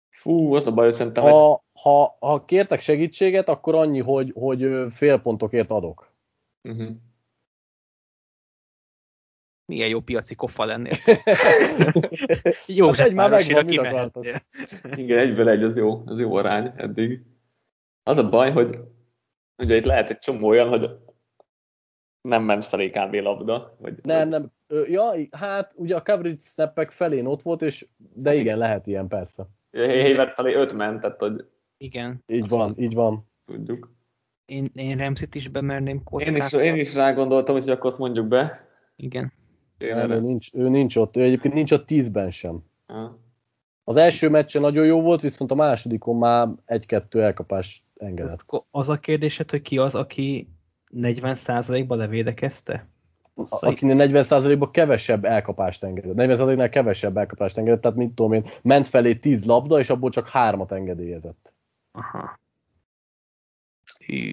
[0.09, 1.23] Fú, az a baj, hogy szerintem.
[1.23, 6.11] Ha, ha, ha kértek segítséget, akkor annyi, hogy, hogy fél pontokért adok.
[6.63, 6.89] Uh-huh.
[9.65, 10.93] Milyen jó piaci kofa lennél.
[12.67, 14.41] jó, Hát egy már megvan, mit kimehettél.
[14.95, 17.21] Igen, egyből egy, az jó, az jó arány eddig.
[18.03, 18.77] Az a baj, hogy
[19.57, 20.89] ugye itt lehet egy csomó olyan, hogy
[22.21, 23.13] nem ment felé kb.
[23.13, 23.75] labda.
[23.79, 24.51] Vagy, Nem, nem.
[24.67, 29.07] Ö, ja, hát ugye a coverage snappek felén ott volt, és de igen, lehet ilyen
[29.07, 29.47] persze.
[29.71, 31.45] Hayward felé öt ment, tehát hogy
[31.77, 32.23] Igen.
[32.27, 33.29] Így van, így van.
[33.45, 33.93] tudjuk.
[34.45, 36.65] Én, én Remzit is bemerném Én is, kockáztatni.
[36.67, 38.67] én is rá gondoltam, hogy akkor azt mondjuk be.
[38.95, 39.33] Igen.
[39.77, 42.63] Én Nem, ő, nincs, ő nincs ott, ő egyébként nincs a tízben sem.
[42.87, 43.19] Ja.
[43.83, 48.41] Az első meccsen nagyon jó volt, viszont a másodikon már egy-kettő elkapás engedett.
[48.41, 50.49] Akkor az a kérdésed, hogy ki az, aki
[50.93, 52.87] 40%-ba levédekezte?
[53.35, 56.13] A- Akinél 40%-ban kevesebb elkapást engedett.
[56.15, 60.27] 40%-nál kevesebb elkapást engedett, tehát mit tudom én, ment felé 10 labda, és abból csak
[60.27, 61.53] hármat engedélyezett.
[61.91, 62.39] Aha.
[64.05, 64.31] Hű.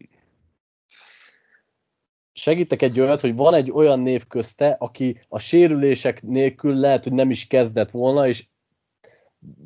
[2.32, 7.12] Segítek egy olyat, hogy van egy olyan név közte, aki a sérülések nélkül lehet, hogy
[7.12, 8.46] nem is kezdett volna, és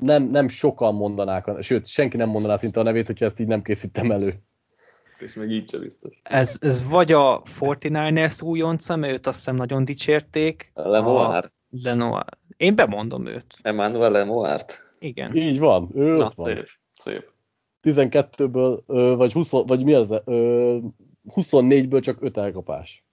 [0.01, 3.47] nem, nem sokan mondanák, a- sőt, senki nem mondaná szinte a nevét, hogyha ezt így
[3.47, 4.35] nem készítem elő.
[5.19, 6.21] És még így sem biztos.
[6.23, 10.71] Ez, ez vagy a 49ers újonca, mert őt azt hiszem nagyon dicsérték.
[10.75, 11.51] Lemoár.
[11.83, 12.25] Lenoir.
[12.57, 13.55] Én bemondom őt.
[13.62, 14.81] Emmanuel Lemoárt.
[14.99, 15.35] Igen.
[15.37, 16.55] Így van, ő Na, ott van.
[16.55, 17.31] szép, szép.
[17.83, 20.23] 12-ből, ö, vagy, 20, vagy mi az,
[21.35, 23.05] 24-ből csak 5 elkapás.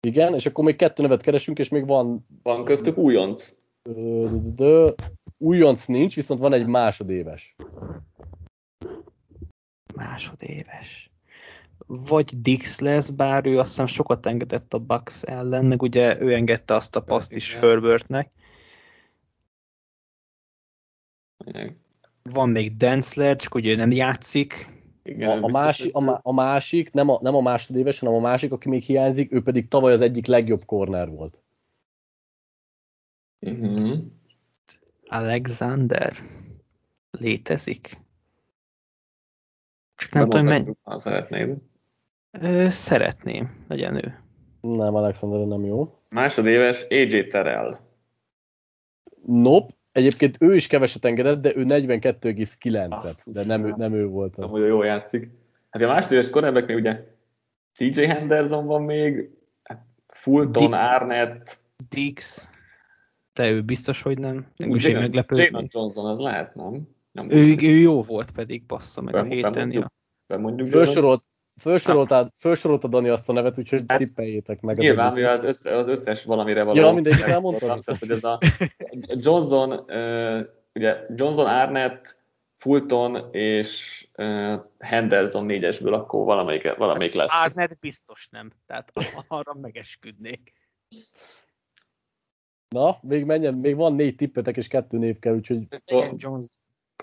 [0.00, 2.26] Igen, és akkor még kettő nevet keresünk, és még van...
[2.42, 3.56] Van köztük újonc.
[4.54, 4.94] De
[5.38, 7.56] újonc nincs, viszont van egy másodéves.
[9.94, 11.10] Másodéves.
[11.86, 16.34] Vagy Dix lesz, bár ő azt hiszem sokat engedett a Bucks ellen, meg ugye ő
[16.34, 18.30] engedte azt a paszt is Herbertnek.
[22.22, 24.75] Van még Densler, csak ugye ő nem játszik.
[25.06, 28.52] Igen, a, a, másik, a, a másik, nem a, nem a másodéves, hanem a másik,
[28.52, 31.42] aki még hiányzik, ő pedig tavaly az egyik legjobb corner volt.
[33.40, 33.98] Uh-huh.
[35.06, 36.16] Alexander
[37.10, 37.98] létezik?
[39.96, 40.74] Csak nem, tudom, mennyi.
[40.82, 41.56] Ha szeretnéd.
[42.30, 44.20] Ö, szeretném, legyen ő.
[44.60, 45.98] Nem, Alexander nem jó.
[46.08, 47.78] Másodéves AJ Terrell.
[49.26, 49.74] Nope.
[49.96, 54.52] Egyébként ő is keveset engedett, de ő 42,9-et, de nem, ő, nem ő volt az.
[54.52, 55.30] Amúgy jó játszik.
[55.70, 57.04] Hát a másodéves kornerbek még ugye
[57.72, 59.30] CJ Henderson van még,
[59.62, 61.58] hát Fulton, Dick, Arnett.
[61.88, 62.48] Dix.
[63.32, 64.46] Te ő biztos, hogy nem.
[64.56, 65.44] Nem is én meglepődni.
[65.44, 66.88] Jalen Johnson, az lehet, nem?
[67.12, 69.72] nem ő, ő, jó volt pedig, bassza meg be, a héten.
[69.72, 69.92] Ja.
[70.26, 70.68] Bemondjuk
[71.60, 74.78] Felsorolta, felsorolta Dani azt a nevet, úgyhogy hát, tippeljétek meg.
[74.78, 76.80] Nyilván, mivel az, össze, az összes valamire való.
[76.80, 77.80] Ja, mindegyik elmondtam.
[77.80, 78.38] Tehát, hogy ez a
[79.06, 82.18] Johnson, uh, ugye Johnson, Arnett,
[82.52, 87.44] Fulton és uh, Henderson négyesből akkor valamelyik, valamelyik lesz.
[87.44, 88.92] Arnett biztos nem, tehát
[89.28, 90.52] arra megesküdnék.
[92.68, 95.66] Na, még menjen, még van négy tippetek és kettő név kell, úgyhogy...
[96.16, 96.40] Johnson.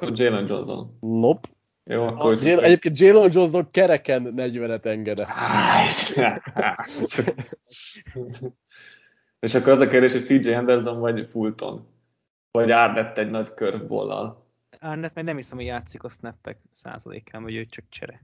[0.02, 0.98] Jalen Johnson.
[1.00, 1.48] Nope.
[1.86, 5.28] Jó, akkor Jay, egyébként Jalen Johnson kereken 40-et engedett.
[9.40, 11.88] És akkor az a kérdés, hogy CJ Henderson vagy Fulton?
[12.52, 14.48] Vagy Arnett egy nagy körvollal?
[14.80, 18.22] Arnett meg nem hiszem, hogy játszik a snappek százalékán, vagy ő csak csere.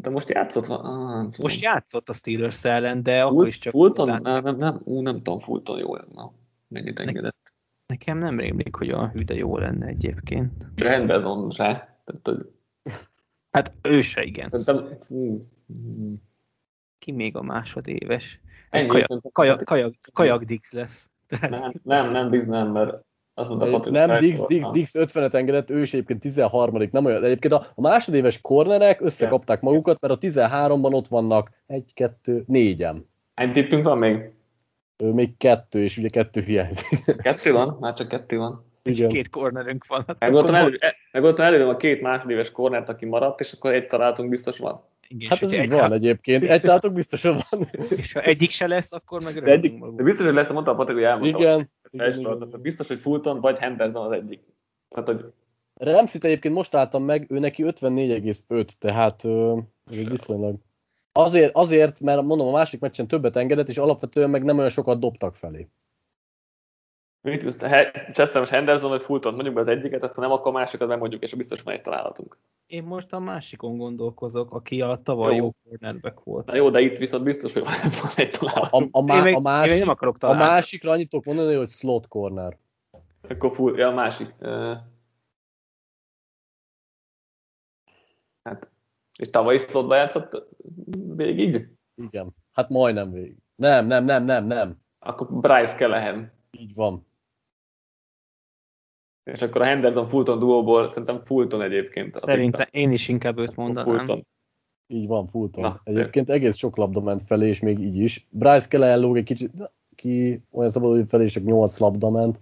[0.00, 0.84] De most játszott van.
[0.84, 3.72] Ah, most játszott a Steelers ellen, de Fult, akkor is csak...
[3.72, 4.22] Fulton?
[4.22, 5.96] Nem, nem, nem, ú, nem tudom, Fulton jó.
[5.96, 6.32] Na,
[6.68, 7.35] mennyit engedett.
[7.86, 10.66] Nekem nem rémlik, hogy a hűde jó lenne egyébként.
[10.76, 12.00] Henderson se.
[13.50, 14.48] Hát ő se, igen.
[14.50, 14.98] Szerintem...
[16.98, 18.40] Ki még a másodéves?
[18.70, 21.10] Ennyi, kajak, kajak, kajak, kajak Dix lesz.
[21.40, 25.70] Nem, nem, nem, Dix nem, mert azt mondta, Patrik, nem, Dix, Dix, Dix 50-et engedett,
[25.70, 27.20] ő is egyébként 13 nem olyan.
[27.20, 32.44] De egyébként a, a másodéves kornerek összekapták magukat, mert a 13-ban ott vannak egy, kettő,
[32.46, 33.08] négyen.
[33.34, 34.35] Egy tippünk van még?
[34.96, 37.16] Ő még kettő, és ugye kettő hiányzik.
[37.16, 37.76] Kettő van?
[37.80, 38.64] Már csak kettő van.
[38.82, 39.08] Igen.
[39.08, 40.04] Két cornerünk van.
[40.18, 40.78] Megvoltam elő,
[41.36, 44.84] elő a két másodéves cornert, aki maradt, és akkor egy találtunk biztos van.
[45.08, 47.68] Igen, hát ez egy van egyébként, egy találtunk biztosan van.
[47.96, 50.74] És ha egyik se lesz, akkor meg de, egyik, de biztos, hogy lesz, mondta a
[50.74, 51.38] Patrik, hogy elmondta.
[51.38, 51.70] Igen.
[51.90, 52.60] igen, igen.
[52.60, 54.40] Biztos, hogy Fulton vagy Henderson az egyik.
[54.88, 55.24] Tehát, hogy
[55.74, 59.24] Remszit egyébként most álltam meg, ő neki 54,5, tehát
[59.90, 60.56] ez viszonylag
[61.16, 64.98] Azért, azért, mert mondom, a másik meccsen többet engedett, és alapvetően meg nem olyan sokat
[64.98, 65.68] dobtak felé.
[67.20, 67.56] Mit,
[68.12, 71.22] Chester és Henderson vagy Fulton, mondjuk be az egyiket, aztán nem, akkor a másikat megmondjuk,
[71.22, 72.38] és biztos van egy találatunk.
[72.66, 76.46] Én most a másikon gondolkozok, aki a tavaly jó, jó cornerback volt.
[76.46, 77.64] Na jó, de itt viszont biztos, hogy
[78.02, 78.96] van egy találatunk.
[78.96, 80.42] A, a, a, a, másik, én nem akarok találni.
[80.42, 82.56] A másikra annyit tudok mondani, hogy slot corner.
[83.28, 84.34] Akkor full, ja, a másik.
[88.42, 88.70] Hát
[89.18, 90.46] és tavaly slotba játszott
[91.16, 91.68] végig?
[91.94, 92.34] Igen.
[92.52, 93.36] Hát majdnem végig.
[93.54, 94.76] Nem, nem, nem, nem, nem.
[94.98, 96.32] Akkor Bryce Callahan.
[96.50, 97.06] Így van.
[99.24, 102.18] És akkor a Henderson Fulton duóból szerintem Fulton egyébként.
[102.18, 103.96] Szerintem én is inkább őt mondanám.
[103.96, 104.26] Fulton.
[104.86, 105.62] Így van, Fulton.
[105.62, 106.42] Na, egyébként szépen.
[106.42, 108.26] egész sok labda ment felé, és még így is.
[108.30, 109.50] Bryce Callahan lóg egy kicsit
[109.94, 112.38] ki olyan szabad, hogy felé, és csak 8 labda ment.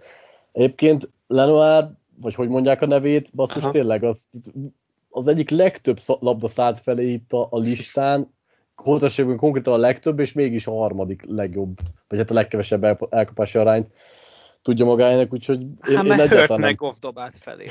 [0.53, 3.73] Egyébként Lenoir, vagy hogy mondják a nevét, basszus Aha.
[3.73, 4.29] tényleg, az
[5.17, 8.33] az egyik legtöbb labda szállt felé itt a, a listán,
[8.75, 13.59] Holtasságban konkrétan a legtöbb, és mégis a harmadik legjobb, vagy hát a legkevesebb el, elkapási
[13.59, 13.93] arányt
[14.63, 17.67] tudja magának, úgyhogy én, hát én Hurt meg off dobált felé.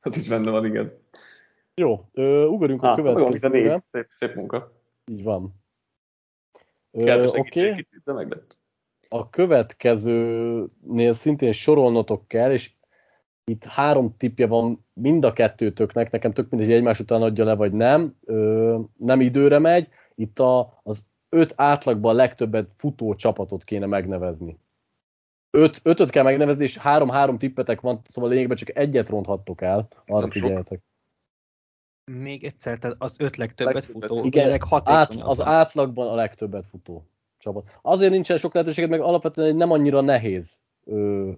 [0.00, 0.92] az is benne van, igen.
[1.74, 3.82] Jó, ö, ugorjunk ah, a következőre.
[3.86, 4.72] Szép, szép munka.
[5.10, 5.54] Így van.
[6.90, 7.70] Oké.
[7.70, 7.86] Okay.
[9.08, 12.70] A következőnél szintén sorolnotok kell, és
[13.44, 17.54] itt három tipje van mind a kettőtöknek, nekem tök mindegy, hogy egymás után adja le,
[17.54, 19.88] vagy nem, ö, nem időre megy.
[20.14, 24.58] Itt a, az öt átlagban a legtöbbet futó csapatot kéne megnevezni.
[25.50, 30.30] Öt, ötöt kell megnevezni, és három-három tippetek van, szóval lényegben csak egyet ronthattok el, arra
[30.30, 30.82] figyeljetek.
[32.04, 34.08] Még egyszer, tehát az öt legtöbbet legtöbbet.
[34.08, 37.06] futó, igen, át, az átlagban a legtöbbet futó
[37.38, 37.78] csapat.
[37.82, 41.30] Azért nincsen sok lehetőséget, meg alapvetően nem annyira nehéz ö,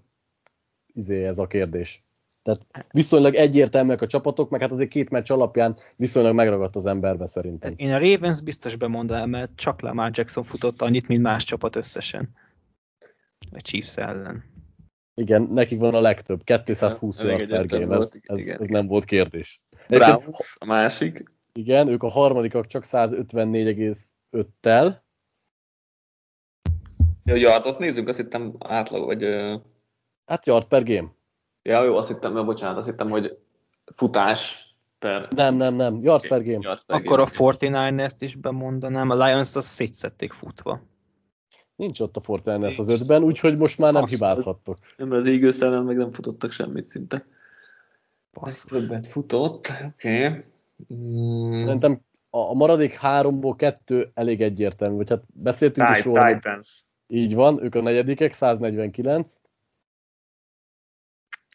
[0.94, 2.04] izé ez a kérdés.
[2.42, 7.26] Tehát viszonylag egyértelműek a csapatok, meg hát azért két meccs alapján viszonylag megragadt az emberbe
[7.26, 7.72] szerintem.
[7.76, 12.28] Én a Ravens biztos bemondanám, mert csak Lamar Jackson futott annyit, mint más csapat összesen.
[13.52, 14.44] A Chiefs ellen.
[15.14, 19.62] Igen, nekik van a legtöbb, 220 yard per game, ez, ez, ez nem volt kérdés.
[19.88, 21.24] Browns, a másik.
[21.52, 24.94] Igen, ők a harmadikak csak 154,5-tel.
[27.24, 29.22] Ja, yardot nézzük, azt hittem átlag, vagy...
[30.26, 31.12] Hát yard per game.
[31.62, 33.38] Ja, jó, azt hittem, mert bocsánat, azt hittem, hogy
[33.96, 34.66] futás
[34.98, 35.28] per...
[35.30, 36.28] Nem, nem, nem, yard okay.
[36.28, 36.66] per game.
[36.66, 37.30] Yard per Akkor game.
[37.30, 40.80] a 49ers-t is bemondanám, a Lions azt szétszették futva.
[41.76, 44.78] Nincs ott a Fortnite az ötben, úgyhogy most már nem Azt hibázhattok.
[44.80, 47.22] Az, nem, az Eagles ellen meg nem futottak semmit szinte.
[48.66, 50.26] Többet futott, oké.
[50.26, 50.44] Okay.
[50.94, 51.58] Mm.
[51.58, 52.00] Szerintem
[52.30, 56.34] a maradék háromból kettő elég egyértelmű, vagy hát beszéltünk Tight, is róla.
[56.34, 56.84] Titans.
[57.06, 59.40] Így van, ők a negyedikek, 149.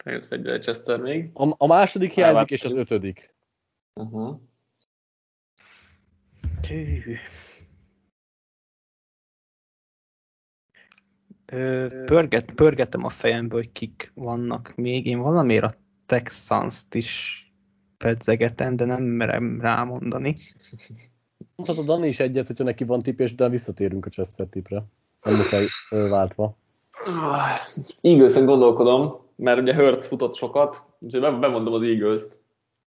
[0.06, 1.30] Jössz egy Leicester még.
[1.34, 3.36] A, a második hiányzik, és az ötödik.
[3.94, 4.40] Uh-huh.
[12.06, 15.06] Pörget, pörgetem a fejembe, hogy kik vannak még.
[15.06, 15.76] Én valamiért a
[16.06, 17.42] Texans-t is
[17.98, 20.36] pedzegetem, de nem merem rámondani.
[21.56, 24.84] Mondhatod Dani is egyet, hogyha neki van tipp, és utána visszatérünk a Chester tipre.
[25.22, 26.58] Nem muszáj váltva.
[28.02, 32.40] Eagles-en gondolkodom, mert ugye Hertz futott sokat, úgyhogy bemondom az Eagles-t.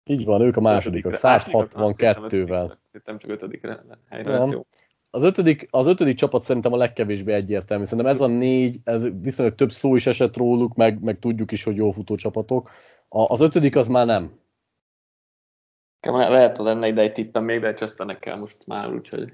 [0.03, 2.75] Így van, ők a másodikok, 162-vel.
[3.05, 4.65] Nem csak ötödikre helyre lesz jó.
[5.11, 7.83] Az ötödik, az ötödik csapat szerintem a legkevésbé egyértelmű.
[7.83, 11.63] Szerintem ez a négy, ez viszonylag több szó is esett róluk, meg, meg tudjuk is,
[11.63, 12.69] hogy jó futó csapatok.
[13.07, 14.39] A, az ötödik az már nem.
[16.07, 19.33] Lehet, hogy lenne ide egy tippem még, de Chesternek kell most már, úgyhogy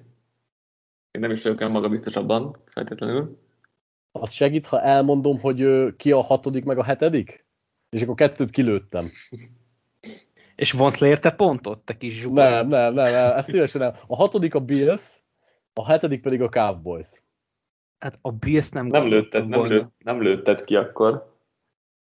[1.11, 3.37] én nem is vagyok el maga biztosabban, feltétlenül.
[4.19, 7.45] Az segít, ha elmondom, hogy ki a hatodik meg a hetedik?
[7.89, 9.05] És akkor kettőt kilőttem.
[10.55, 12.43] És vonsz le érte pontot, te kis zsugor?
[12.43, 13.93] Nem, nem, nem, nem, ezt szívesen nem.
[14.07, 15.21] A hatodik a Bills,
[15.73, 17.07] a hetedik pedig a Cowboys.
[17.97, 21.37] Hát a Bills nem Nem lőtted, nem, lőtt, nem lőtted ki akkor,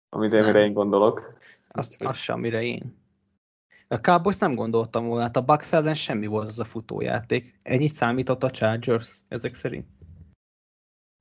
[0.09, 1.37] amit én, mire én gondolok.
[1.67, 3.01] Azt, az sem, mire én.
[3.87, 7.59] A Cowboys nem gondoltam volna, hát a Bucks ellen semmi volt az a futójáték.
[7.63, 9.85] Ennyit számított a Chargers ezek szerint?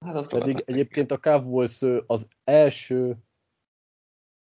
[0.04, 3.16] Hát azt Pedig egyébként a Cowboys az első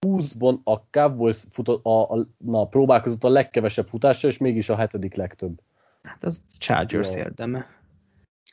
[0.07, 5.15] 20-ban a Cowboys futott, a, a, na, próbálkozott a legkevesebb futásra, és mégis a hetedik
[5.15, 5.61] legtöbb.
[6.03, 7.17] Hát az Chargers ja.
[7.17, 7.67] érdeme.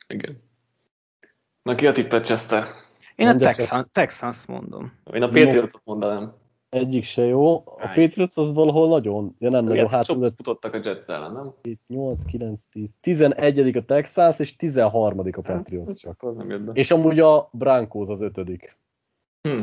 [0.07, 0.41] Igen.
[1.61, 2.63] Na ki a tippet, Chester?
[3.15, 4.91] Én a Texans, Texans mondom.
[5.13, 6.33] Én a Patriots-ot mondanám.
[6.77, 7.55] Egyik se jó.
[7.55, 11.53] A Patriots az valahol nagyon, ja nem nagyon hát futottak a Jets ellen, nem?
[11.61, 12.93] 7, 8, 9, 10.
[12.99, 16.23] 11 a Texans, és 13 a Patriots hát, csak.
[16.23, 18.77] Az nem és amúgy a Broncos az ötödik.
[19.41, 19.61] Hm.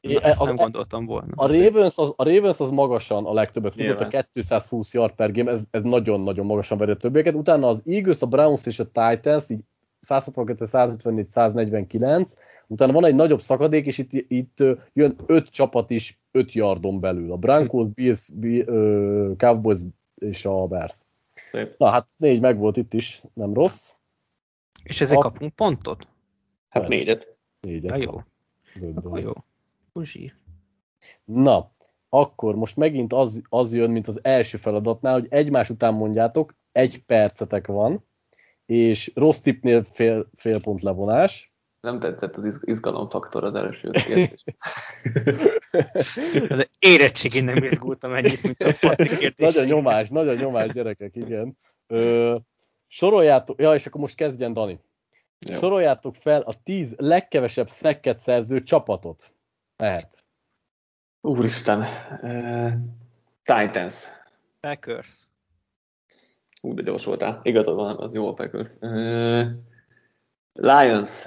[0.00, 1.32] É, ezt az, nem gondoltam volna.
[1.34, 5.50] A Ravens, az, a Ravens az magasan a legtöbbet futott, a 220 yard per game,
[5.50, 7.34] ez, ez nagyon-nagyon magasan veri a többieket.
[7.34, 9.64] Utána az Eagles, a Browns és a Titans, így
[10.00, 12.34] 162, 154, 149,
[12.66, 17.32] utána van egy nagyobb szakadék, és itt, itt jön öt csapat is öt yardon belül.
[17.32, 19.78] A Broncos, Bills, uh, Cowboys
[20.14, 20.94] és a Bears.
[21.34, 21.74] Szép.
[21.78, 23.92] Na hát négy meg volt itt is, nem rossz.
[24.82, 25.20] És ezek a...
[25.20, 26.06] kapunk pontot?
[26.68, 26.88] Hát Persze.
[26.88, 27.36] négyet.
[27.60, 27.96] Négyet.
[27.96, 28.20] Ja, jó.
[28.94, 29.32] Akkor jó.
[29.92, 30.34] Uzsír.
[31.24, 31.70] Na,
[32.08, 37.04] akkor most megint az, az jön, mint az első feladatnál, hogy egymás után mondjátok, egy
[37.04, 38.04] percetek van,
[38.66, 41.52] és rossz tipnél fél, fél pont levonás.
[41.80, 44.44] Nem tetszett az izgalomfaktor az első kérdés.
[46.48, 49.38] az érettségén nem izgultam ennyit, mint a Patrik.
[49.38, 51.58] Nagy a nyomás, nagy a nyomás, gyerekek, igen.
[51.86, 52.36] Ö,
[52.86, 54.80] soroljátok, ja, és akkor most kezdjen Dani.
[55.50, 55.58] Jó.
[55.58, 59.34] Soroljátok fel a tíz legkevesebb szekket szerző csapatot.
[59.76, 60.24] Lehet.
[61.20, 61.84] Úristen.
[62.20, 62.72] Uh,
[63.42, 64.04] Titans.
[64.60, 65.30] Packers.
[66.60, 67.40] Ú, de gyors voltál.
[67.42, 68.70] Igazad van, az jó a Packers.
[68.80, 69.46] Uh,
[70.52, 71.24] Lions.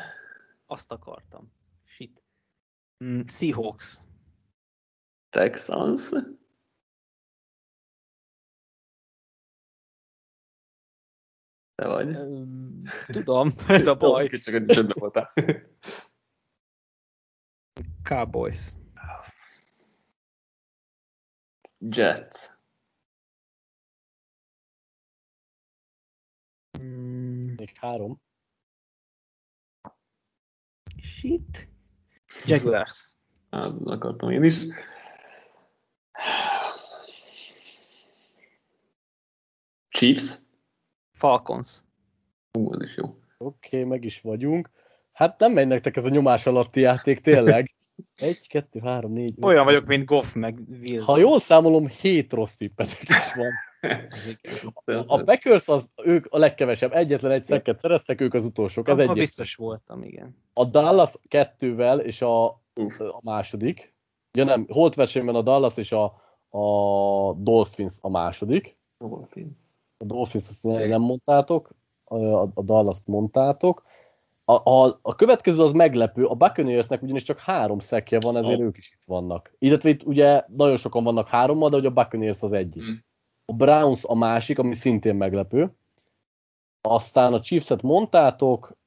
[0.65, 1.51] Azt akartam.
[1.85, 2.21] Shit.
[3.03, 3.97] Mm, Seahawks.
[5.35, 6.09] Texans.
[11.75, 12.17] Te vagy.
[13.05, 14.27] Tudom, ez a baj.
[14.27, 15.33] Kicsit csöndben voltál.
[18.09, 18.71] Cowboys.
[21.79, 22.35] Jets.
[26.79, 27.53] Mm.
[27.55, 28.21] Még három.
[31.01, 31.69] Shit.
[32.45, 33.15] Jaguars.
[33.49, 34.65] Az akartam én is.
[39.89, 40.37] Chiefs.
[41.11, 41.83] Falcons.
[42.57, 43.05] Ú, ez is jó.
[43.37, 44.69] Oké, okay, meg is vagyunk.
[45.11, 47.69] Hát nem megy nektek ez a nyomás alatti játék, tényleg.
[48.15, 49.33] Egy, kettő, három, négy.
[49.37, 51.05] öt, Olyan vagyok, mint Goff meg Wilson.
[51.05, 53.51] Ha jól számolom, hét rossz tippetek is van.
[55.07, 58.87] A Packers az ők a legkevesebb, egyetlen egy szekket szereztek, ők az utolsók.
[58.89, 59.11] Ez egy.
[59.11, 60.37] biztos voltam, igen.
[60.53, 63.94] A Dallas kettővel és a, a második.
[64.35, 66.03] Ja nem, holt versenyben a Dallas és a,
[66.49, 68.77] a Dolphins a második.
[68.97, 69.59] Dolphins.
[69.97, 71.69] A Dolphins azt ne- nem mondtátok,
[72.03, 73.83] a, a Dallas-t mondtátok.
[74.45, 78.63] A, a, a következő az meglepő, a Buccaneersnek ugyanis csak három szekje van, ezért Ó.
[78.63, 79.55] ők is itt vannak.
[79.57, 82.83] Illetve itt ugye nagyon sokan vannak hárommal, de hogy a Buccaneers az egyik.
[82.83, 82.93] Mm.
[83.45, 85.75] A Browns a másik, ami szintén meglepő.
[86.81, 88.77] Aztán a Chiefs-et mondtátok,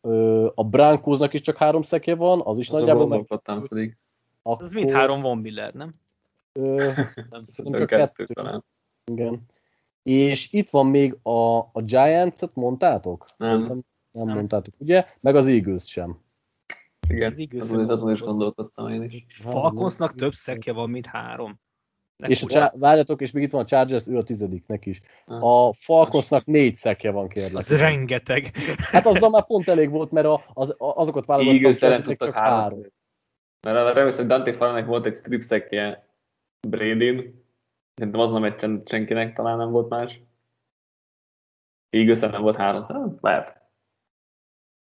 [0.55, 3.27] a Broncosnak is csak három szekje van, az is Azon nagyjából meg...
[3.69, 3.99] pedig.
[4.49, 5.95] Akkor, Az mind három Von Miller, nem?
[6.53, 6.91] Ö,
[7.53, 8.35] Szerintem csak kettő kettő.
[8.35, 8.65] talán.
[9.05, 9.41] igen.
[10.03, 13.31] És itt van még a, a Giants-et mondtátok?
[13.37, 13.49] Nem.
[13.49, 13.81] Szerintem
[14.13, 14.37] nem, Nem.
[14.37, 15.07] mondtátok, ugye?
[15.21, 16.21] Meg az Eagles sem.
[17.09, 19.27] Igen, Az igaz, azon, azon is gondolkodtam én is.
[19.41, 21.61] Falconsnak több szekje van, mint három.
[22.17, 25.01] És a várjatok, és még itt van a Chargers, ő a tizediknek is.
[25.27, 27.57] A Falconsnak négy szekje van, kérlek.
[27.57, 28.53] Az rengeteg.
[28.77, 32.81] Hát azzal már pont elég volt, mert a, az, azokat válogattam, Eagles csak három.
[33.69, 36.09] Mert arra remélem, hogy Dante Farnek volt egy strip szekje
[36.69, 37.45] Brady-n.
[37.95, 40.21] Szerintem az nem egy sen- senkinek, talán nem volt más.
[41.91, 42.83] eagles nem volt három.
[42.83, 43.61] Hát, lehet.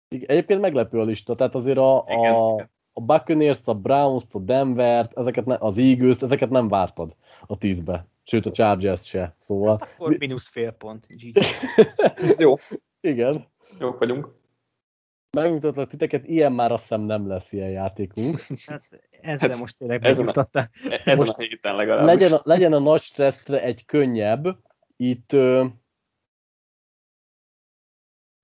[0.08, 2.70] Igen, Egyébként meglepő a lista, tehát azért a, a, Igen.
[2.92, 7.16] a Buccaneers, a Browns, a Denvert, ezeket ne, az Eagles, ezeket nem vártad
[7.46, 8.06] a tízbe.
[8.22, 9.34] Sőt, a Chargers se.
[9.38, 11.06] Szóval, Akkor mínusz fél pont.
[11.06, 11.38] GG.
[12.30, 12.54] Ez jó.
[13.00, 13.46] igen,
[13.78, 14.42] Jók vagyunk.
[15.34, 18.38] Megmutatlak titeket, ilyen már azt hiszem nem lesz ilyen játékunk.
[18.66, 18.88] Hát
[19.20, 20.70] ezzel Hát, most tényleg ezen a- megnyugtattál.
[20.88, 22.06] E- Ezen Most a héten legalább.
[22.06, 24.58] legyen a, legyen a nagy stresszre egy könnyebb.
[24.96, 25.64] Itt ö,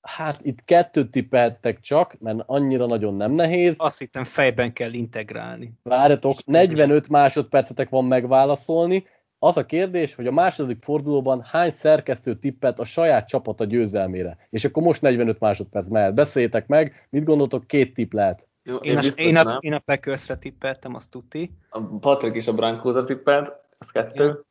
[0.01, 3.75] hát itt kettőt tippeltek csak, mert annyira nagyon nem nehéz.
[3.79, 5.73] Azt hittem fejben kell integrálni.
[5.83, 9.07] Várjatok, 45 másodpercetek van megválaszolni.
[9.43, 14.37] Az a kérdés, hogy a második fordulóban hány szerkesztő tippet a saját csapata győzelmére.
[14.51, 16.15] És akkor most 45 másodperc mehet.
[16.15, 18.49] Beszéljétek meg, mit gondoltok, két tipp lehet.
[18.63, 21.51] Jó, Én a, biztos én a, én a Packersre tippeltem, azt tuti.
[21.69, 24.45] A Patrick és a Brankóza tippelt, az kettő.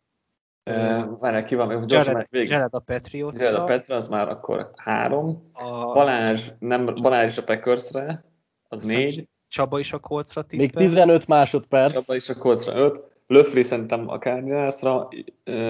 [0.66, 1.86] Uh, Várjál, ki van még?
[1.86, 2.50] Gyorsan Jared, végig.
[2.50, 5.50] Jared a patriots Jared a Petra, az már akkor három.
[5.54, 8.24] a Balázs, nem, Balázs is a Packersre,
[8.68, 9.28] az négy.
[9.48, 10.88] Csaba is a Coltsra Még tippel.
[10.88, 11.94] 15 másodperc.
[11.94, 13.02] Csaba is a Coltsra öt.
[13.30, 15.08] Löfri szerintem a Cardinalsra,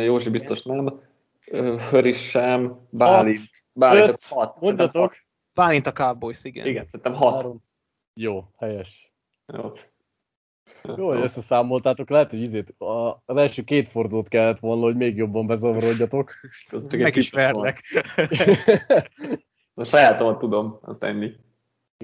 [0.04, 1.02] Józsi biztos nem.
[1.90, 3.50] Höris sem, Bálint.
[3.74, 4.60] Bálint öt, hat.
[4.62, 5.02] Mondjatok.
[5.02, 5.18] hat.
[5.54, 6.68] Bálint a Cowboys, igen.
[6.68, 7.34] Igen, szerintem hat.
[7.34, 7.64] Három.
[8.14, 9.14] Jó, helyes.
[9.54, 9.72] Jó.
[10.98, 15.16] Jó, hogy összeszámoltátok, lehet, hogy izét, a, az első két fordulót kellett volna, hogy még
[15.16, 16.34] jobban bezavarodjatok.
[16.98, 17.84] Meg is verlek.
[19.74, 21.32] A sajátomat tudom, azt ennyi.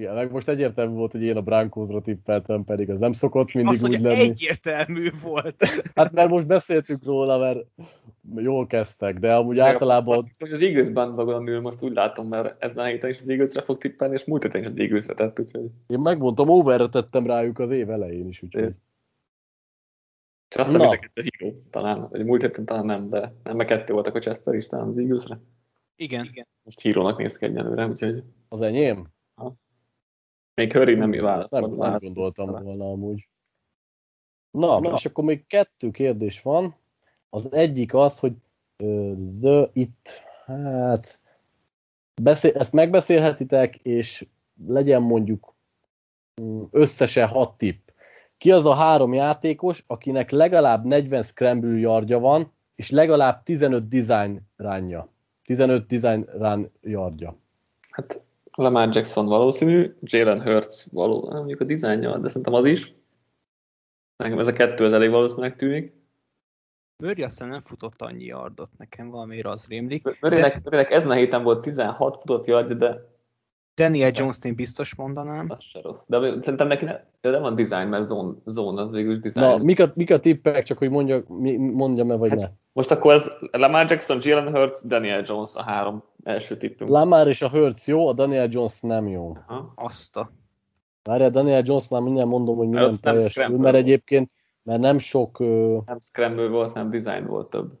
[0.00, 3.72] Igen, meg most egyértelmű volt, hogy én a Brankózra tippeltem, pedig az nem szokott mindig
[3.72, 4.20] Azt, úgy hogy lenni.
[4.20, 5.64] egyértelmű volt.
[5.94, 7.66] Hát mert most beszéltünk róla, mert
[8.34, 12.82] jól kezdtek, de amúgy általában Hogy az Eagles bandwagon ül, most úgy látom, mert a
[12.82, 15.70] héten is az Eaglesre fog tippelni, és múlt héten is az Eaglesre tett, úgyhogy...
[15.86, 18.74] én megmondtam, overre tettem rájuk az év elején is, úgyhogy
[20.50, 23.92] És azt hiszem, a híró, talán, vagy múlt héten talán nem, de nem, mert kettő
[23.92, 25.38] voltak a Chester is, talán az Eaglesre.
[25.96, 26.24] Igen.
[26.24, 26.46] igen.
[26.62, 29.14] Most hírónak néz ki egyenlőre, úgyhogy az enyém?
[30.56, 31.76] Még Hurry nem Nem, válaszolt.
[31.76, 33.28] nem gondoltam volna amúgy.
[34.50, 36.76] Na, Na, és akkor még kettő kérdés van.
[37.30, 38.32] Az egyik az, hogy
[39.16, 41.18] de itt, hát,
[42.22, 44.26] beszél, ezt megbeszélhetitek, és
[44.66, 45.54] legyen mondjuk
[46.42, 47.88] mm, összesen hat tipp.
[48.38, 54.40] Ki az a három játékos, akinek legalább 40 scramble yardja van, és legalább 15 design
[54.56, 55.08] ránja.
[55.44, 57.36] 15 design run yardja.
[57.90, 58.25] Hát
[58.56, 62.94] Lamar Jackson valószínű, Jalen Hurts való, mondjuk a dizájnja, de szerintem az is.
[64.16, 65.94] Nekem ez a kettő az elég valószínűleg tűnik.
[67.02, 70.20] Murray aztán nem futott annyi yardot, nekem valamiért az rémlik.
[70.20, 73.15] Murraynek, Murraynek ezen a héten volt 16 futott yardja, de
[73.76, 75.46] Daniel Jones-t én biztos mondanám.
[75.48, 76.04] az se rossz.
[76.08, 79.46] De szerintem neki ne, de nem van design, mert zone, zone az végül design.
[79.46, 82.46] Na, mik a, mik a tippek, csak hogy mondjak, mi, mondjam-e vagy Hát, ne?
[82.72, 86.90] Most akkor ez Lamar Jackson, Jalen Hurts, Daniel Jones a három első tippünk.
[86.90, 89.36] Lamar és a Hurts jó, a Daniel Jones nem jó.
[89.46, 89.72] Aha.
[89.74, 90.30] Azt a...
[91.02, 94.30] Várjál, Daniel Jones-nál mindjárt mondom, hogy mi nem Az nem teljesül, mert egyébként,
[94.62, 95.38] mert nem sok,
[95.86, 97.72] Nem scramble volt, hanem design volt több.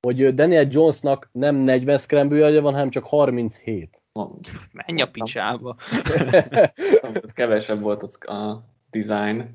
[0.00, 3.99] hogy Daniel Jonesnak nem 40 scramble van, hanem csak 37.
[4.72, 5.76] Menj a picsába.
[7.34, 9.38] Kevesebb volt az a design.
[9.38, 9.48] Oké,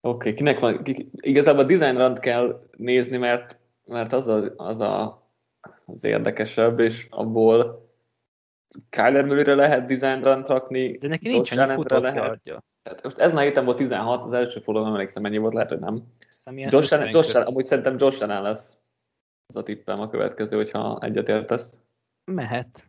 [0.00, 4.80] okay, kinek van, ki, igazából a design rand kell nézni, mert, mert az, a, az
[4.80, 5.26] a,
[5.84, 7.90] az érdekesebb, és abból
[8.90, 10.98] Kyler Murray-re lehet design run rakni.
[10.98, 12.40] De neki nincs annyi lehet.
[12.82, 15.68] Tehát most ez már héten volt 16, az első forduló nem emlékszem mennyi volt, lehet,
[15.68, 16.02] hogy nem.
[16.54, 18.80] Josh Allen, Josh Allen, amúgy szerintem Josh Allen lesz
[19.46, 21.80] az a tippem a következő, hogyha egyetértesz.
[22.24, 22.86] Mehet.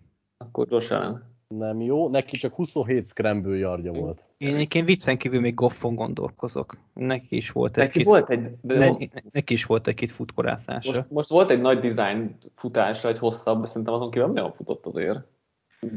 [0.54, 1.32] Akkor Josh Allen.
[1.48, 4.26] Nem jó, neki csak 27 scramble yardja volt.
[4.38, 6.78] Én egyébként viccen kívül még Goffon gondolkozok.
[6.94, 8.90] Neki is volt neki egy volt egy, ne,
[9.32, 10.92] neki is volt egy-két futkorászása.
[10.92, 14.86] Most, most, volt egy nagy design futása, egy hosszabb, de szerintem azon kívül nem futott
[14.86, 15.20] azért.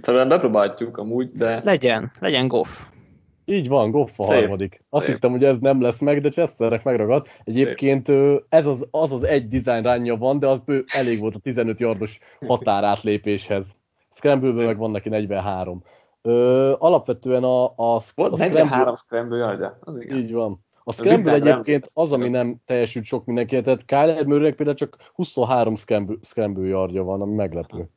[0.03, 1.61] Szóval bepróbáljuk amúgy, de...
[1.65, 2.87] Legyen, legyen Goff.
[3.45, 4.35] Így van, Goff a Szép.
[4.35, 4.85] harmadik.
[4.89, 5.15] Azt Szép.
[5.15, 7.41] hittem, hogy ez nem lesz meg, de Chesternek megragadt.
[7.45, 8.09] Egyébként
[8.49, 12.19] ez az, az az egy design ránja van, de az elég volt a 15 yardos
[12.47, 13.77] határátlépéshez.
[14.17, 15.83] Scramble meg van neki 43.
[16.23, 18.47] Ö, alapvetően a, a, a Scramble...
[18.47, 20.19] 43 Scramble yardja, az igen.
[20.19, 20.65] Így van.
[20.85, 25.75] A Scramble egyébként az, ami nem teljesült sok mindenki, tehát Kyler Murray például csak 23
[25.75, 27.89] Scramble, scramble yardja van, ami meglepő.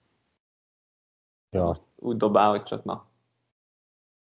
[1.50, 1.78] Ja.
[1.96, 3.08] Úgy dobál, hogy csak na.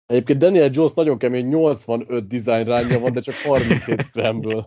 [0.07, 4.67] Egyébként Daniel Jones nagyon kemény, 85 design ránja van, de csak 37 scramble.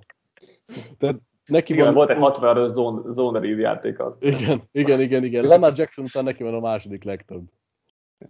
[0.97, 1.93] Tehát neki igen, van...
[1.93, 4.15] volt egy 60 zone, zone read játéka.
[4.19, 5.45] Igen, igen, igen, igen.
[5.47, 7.43] Lamar Jackson után neki van a második legtöbb.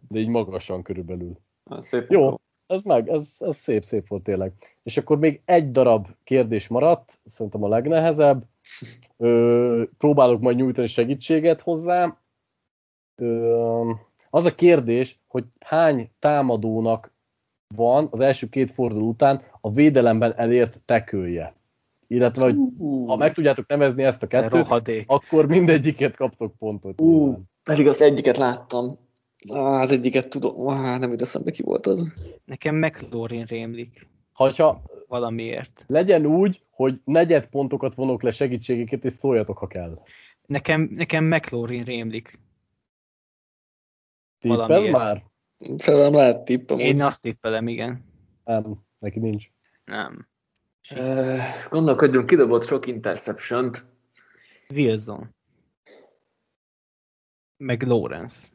[0.08, 1.38] De így magasan körülbelül.
[1.80, 2.36] Szép Jó,
[2.68, 4.54] ez meg, ez, ez szép, szép volt tényleg.
[4.84, 8.44] És akkor még egy darab kérdés maradt, szerintem a legnehezebb.
[9.18, 12.18] Ö, próbálok majd nyújtani segítséget hozzá.
[13.16, 13.92] Ö,
[14.30, 17.16] az a kérdés, hogy hány támadónak
[17.76, 21.57] van az első két forduló után a védelemben elért tekője.
[22.08, 25.04] Illetve, hogy uh, ha meg tudjátok nevezni ezt a kettőt, rohadék.
[25.08, 27.02] akkor mindegyiket kaptok pontot.
[27.02, 28.98] Uh, pedig az egyiket láttam.
[29.48, 30.68] Ah, az egyiket tudom.
[30.68, 32.14] Ah, nem ide eszembe ki volt az.
[32.46, 34.08] Nekem McLaurin rémlik.
[34.34, 35.84] Hogyha valamiért.
[35.88, 40.02] Legyen úgy, hogy negyed pontokat vonok le segítségeket, és szóljatok, ha kell.
[40.46, 42.40] Nekem, nekem McLaurin rémlik.
[44.40, 45.24] Tippel már?
[45.78, 46.80] Felem lehet tippem.
[46.80, 48.06] Én azt tippelem, igen.
[48.44, 49.46] Nem, neki nincs.
[49.86, 50.28] Nem.
[51.70, 53.86] Gondolkodjunk, kidobott sok interception-t.
[54.70, 55.36] Wilson.
[57.58, 58.48] Meg Lawrence.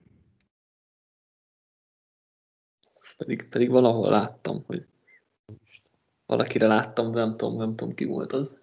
[3.17, 4.87] Pedig, pedig valahol láttam, hogy
[6.27, 8.61] valakire láttam, de nem tudom, nem tudom ki volt az.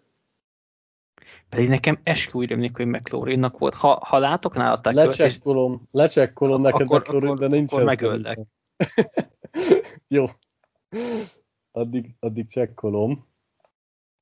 [1.49, 3.73] Pedig nekem eskü úgy rémlik, hogy McLaurinnak volt.
[3.73, 5.87] Ha, ha látok nála a Lecsekkolom, és...
[5.91, 8.39] lecsekkolom neked akkor, McLaurin, akkor, de nincs Akkor megöllek.
[10.07, 10.25] Jó.
[11.71, 13.27] Addig, addig csekkolom.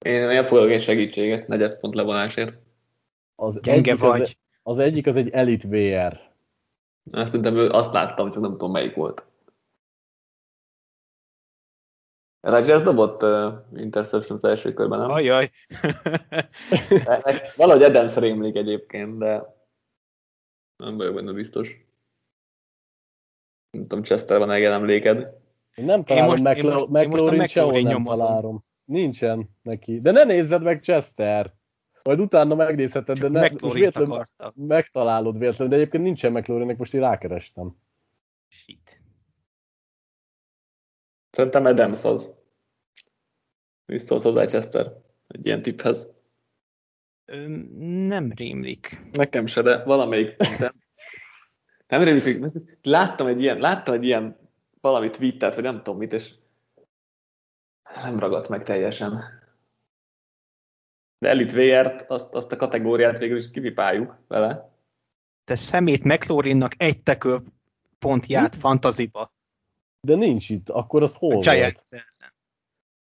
[0.06, 2.60] Én nem fogok egy segítséget, negyed pont levonásért.
[3.36, 4.22] Az Gyenge egyik vagy.
[4.22, 6.20] Az, az egyik az egy Elite VR.
[7.12, 7.36] Azt,
[7.72, 9.26] azt láttam, csak nem tudom melyik volt.
[12.40, 15.12] Rodgers dobott uh, interception az első körben, nem?
[15.12, 15.52] Ajaj.
[17.56, 19.56] Valahogy Adams rémlik egyébként, de
[20.76, 21.86] nem vagyok benne biztos.
[23.70, 25.36] Nem tudom, Chester van egy emléked.
[25.76, 28.66] Én nem találom én most, McLaurin, én sehol nem találom.
[28.88, 30.02] Nincsen neki.
[30.02, 31.54] De ne nézzed meg Chester!
[32.04, 33.50] Majd utána megnézheted, de ne,
[34.06, 37.76] most megtalálod véletlenül, de egyébként nincsen McLaurinnek, most én rákerestem.
[38.48, 39.02] Shit.
[41.30, 42.34] Szerintem Adams az.
[43.86, 44.94] Biztos hozzá Chester
[45.28, 46.10] egy ilyen tipphez.
[48.08, 49.02] Nem rémlik.
[49.12, 50.74] Nekem se, de valamelyik nem.
[51.88, 54.38] nem rémlik, láttam egy ilyen, láttam egy ilyen
[54.82, 56.34] valami tweetet, vagy nem tudom mit, és
[58.04, 59.24] nem ragadt meg teljesen.
[61.18, 64.72] De Elite VR-t, azt, azt a kategóriát végül is kivipáljuk vele.
[65.44, 67.42] Te szemét McLaurinnak egy tekő
[68.00, 69.32] pont járt fantaziba.
[70.00, 71.46] De nincs itt, akkor az hol volt?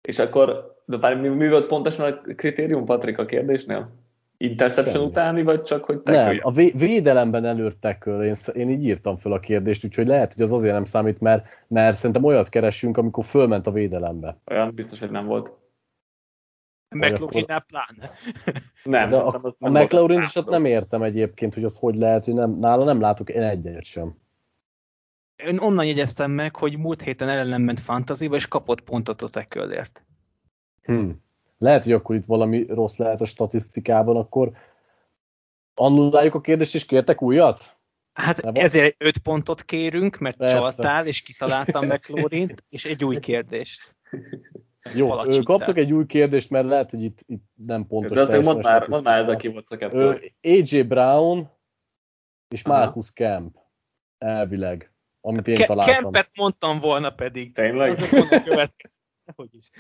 [0.03, 4.04] És akkor, de bár mi, mi volt pontosan a kritérium, Patrik, a kérdésnél?
[4.45, 5.07] Interception Semmi.
[5.07, 9.17] utáni, vagy csak, hogy tackle Nem, a vé- védelemben előtt tackle, én, én így írtam
[9.17, 12.97] fel a kérdést, úgyhogy lehet, hogy az azért nem számít, mert, mert szerintem olyat keresünk,
[12.97, 14.39] amikor fölment a védelembe.
[14.51, 15.53] Olyan biztos, hogy nem volt.
[16.89, 18.11] mclaurin pláne.
[18.85, 22.51] nem, De a, a McLaurin is nem értem egyébként, hogy az hogy lehet, hogy nem,
[22.51, 24.17] nála nem látok én egyet sem.
[25.37, 30.05] Én onnan jegyeztem meg, hogy múlt héten ellenem ment fantasyba, és kapott pontot a tekölért.
[30.83, 31.24] Hmm.
[31.65, 34.51] Lehet, hogy akkor itt valami rossz lehet a statisztikában, akkor
[35.75, 37.77] annulláljuk a kérdést, és kértek újat?
[38.13, 40.57] Hát Nem ezért öt pontot kérünk, mert Persze.
[40.57, 43.97] csaltál, és kitaláltam meg Florint, és egy új kérdést.
[44.95, 45.09] Jó,
[45.43, 48.27] kaptok egy új kérdést, mert lehet, hogy itt, itt nem pontos.
[48.27, 50.21] De mondd már, mondd már, de ki volt a kettő.
[50.43, 51.51] AJ Brown
[52.49, 53.57] és Marcus Kemp
[54.19, 55.95] elvileg amit én Ke- találtam.
[55.95, 57.55] Kempet mondtam volna pedig.
[57.55, 57.99] Tényleg?
[59.37, 59.71] Hogy is.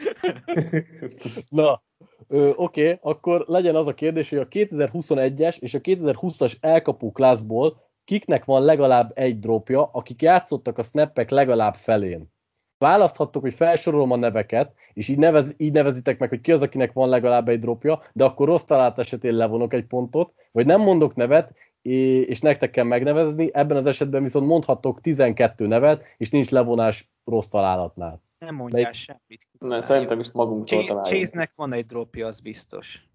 [1.49, 1.83] Na,
[2.29, 7.83] oké, okay, akkor legyen az a kérdés, hogy a 2021-es és a 2020-as elkapó klászból
[8.05, 12.33] kiknek van legalább egy dropja, akik játszottak a snappek legalább felén.
[12.79, 16.93] Választhattok, hogy felsorolom a neveket, és így, nevez, így nevezitek meg, hogy ki az, akinek
[16.93, 21.15] van legalább egy dropja, de akkor rossz találat esetén levonok egy pontot, vagy nem mondok
[21.15, 27.11] nevet, és nektek kell megnevezni, ebben az esetben viszont mondhatok 12 nevet, és nincs levonás
[27.25, 28.23] rossz találatnál.
[28.45, 29.49] Nem mondjál semmit.
[29.59, 33.09] Ne, szerintem is magunktól Chase, Chase-nek van egy dropja, az biztos.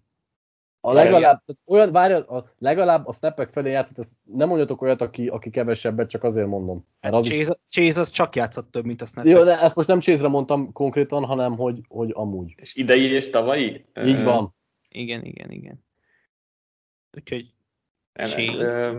[0.82, 5.00] A legalább, tehát olyan, várj, a, legalább a snappek felé játszott, ezt nem mondjatok olyat,
[5.00, 6.86] aki, aki kevesebbet, csak azért mondom.
[7.00, 7.48] Hát az Chase, is...
[7.68, 9.32] Chase az csak játszott több, mint a snappek.
[9.32, 12.54] Jó, de ezt most nem Chase-re mondtam konkrétan, hanem hogy, hogy amúgy.
[12.56, 13.84] És idei és tavalyi?
[14.04, 14.54] Így van.
[14.88, 15.84] Igen, igen, igen.
[17.16, 17.54] Úgyhogy
[18.12, 18.92] Chase.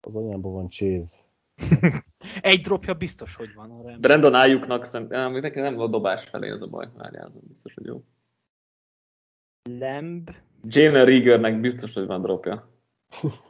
[0.00, 1.16] Az anyámban van Chase.
[2.44, 3.70] Egy dropja biztos, hogy van.
[3.70, 6.88] Arra Brandon Ayuknak szerintem, neki nem volt dobás felé az a baj.
[6.96, 8.04] Várjál, biztos, hogy jó.
[9.70, 10.30] Lamb.
[10.62, 12.68] Jalen Riegernek biztos, hogy van dropja.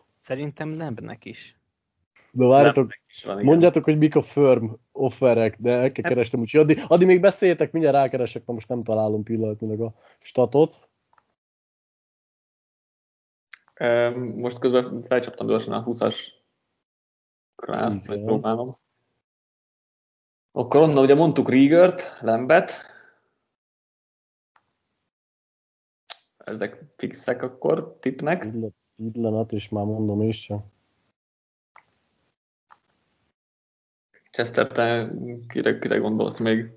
[0.08, 1.58] Szerintem Lambnek is.
[2.30, 2.92] De várjatok,
[3.24, 7.06] van, mondjátok, hogy mik a firm offerek, de el kell hát- keresnem, úgyhogy addig, addig
[7.06, 10.90] még beszéljetek, mindjárt rákeresek, mert most nem találom pillanatnyilag a statot.
[14.34, 16.16] Most közben felcsaptam gyorsan a 20-as
[17.54, 18.82] klászt, vagy próbálom.
[20.56, 22.72] Akkor onnan ugye mondtuk Riegert, Lembet.
[26.38, 28.48] Ezek fixek akkor tipnek.
[28.96, 30.64] Pillanat, és már mondom is sem.
[34.30, 35.10] Chester, te
[35.48, 36.70] kire, kire gondolsz még?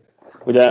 [0.46, 0.70] Ugye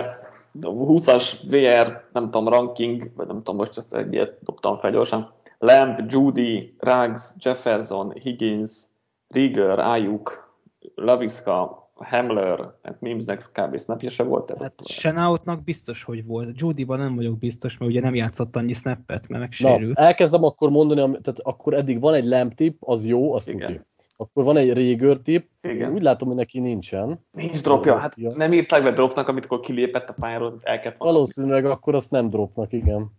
[0.61, 4.91] a 20-as VR, nem tudom, ranking, vagy nem tudom, most ezt egy ilyet dobtam fel
[4.91, 5.33] gyorsan.
[5.59, 8.83] Lamb, Judy, Ruggs, Jefferson, Higgins,
[9.29, 10.55] Rieger, Ayuk,
[10.95, 13.79] Laviska, Hamler, hát Mimsnek kb.
[13.79, 14.55] snapja se volt.
[14.59, 16.61] Hát Shenautnak biztos, hogy volt.
[16.61, 19.97] Judy-ban nem vagyok biztos, mert ugye nem játszott annyi snappet, mert megsérült.
[19.97, 23.87] Na, elkezdem akkor mondani, tehát akkor eddig van egy Lamb tip, az jó, az tudja.
[24.17, 25.93] Akkor van egy Rieger tip, Igen.
[25.93, 27.25] úgy látom, hogy neki nincsen.
[27.31, 31.65] Nincs dropja, hát nem írták be dropnak, amit akkor kilépett a pályáról, el kellett Valószínűleg
[31.65, 33.11] akkor azt nem dropnak, igen.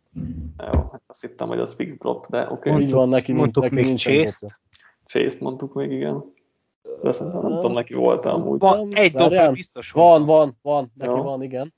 [0.58, 2.70] Jó, hát azt hittem, hogy az fix drop, de oké.
[2.70, 2.82] Okay.
[2.82, 4.60] Így van, neki, mondtuk neki még Chase-t.
[5.06, 6.36] Chase-t mondtuk még, igen.
[7.02, 8.60] De szerintem nem tudom, neki volt amúgy.
[8.60, 10.26] Van, egy dob, biztos van.
[10.26, 11.24] Van, van, van, neki Jó.
[11.24, 11.74] van, igen.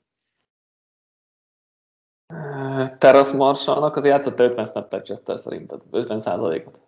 [2.98, 6.78] Terrace Marshallnak az játszott 50 snappet Chester szerinted, 50 százalékot.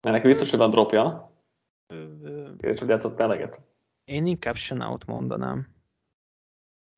[0.00, 1.30] Mert neki biztos, hogy van dropja.
[2.58, 3.60] És hogy játszott eleget.
[4.04, 5.68] Én inkább Shenaut mondanám.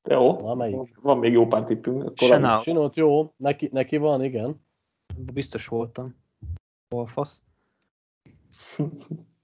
[0.08, 2.12] Jó, Na, van még jó pár tippünk.
[2.16, 2.94] Shenaut.
[2.94, 4.64] jó, neki, neki van, igen.
[5.16, 6.16] Biztos voltam.
[6.88, 7.42] Hol fasz?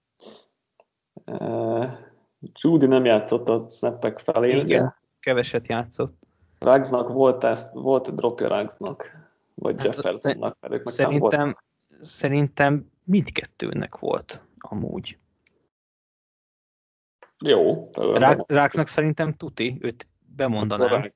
[2.52, 4.48] Judy nem játszott a snappek felé.
[4.48, 4.90] Igen, ugye?
[5.20, 6.22] keveset játszott.
[6.58, 10.56] Rugsnak volt, ezt, volt dropja Rugsnak, vagy hát Jeffersonnak.
[10.60, 11.58] Szer- szerintem, volt.
[11.98, 15.18] szerintem mindkettőnek volt amúgy.
[17.44, 17.90] Jó.
[18.46, 21.12] Rugsnak szerintem tuti, őt bemondanám.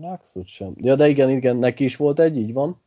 [0.00, 0.72] Rugsot mm, sem.
[0.76, 2.80] Ja, de igen, igen, neki is volt egy, így van.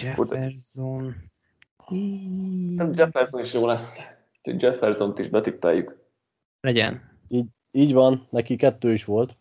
[0.00, 1.31] Jefferson.
[2.92, 3.98] Jefferson is jó lesz.
[4.42, 5.98] Jefferson-t is betippeljük.
[6.60, 7.18] Legyen.
[7.28, 9.36] Így, így van, neki kettő is volt.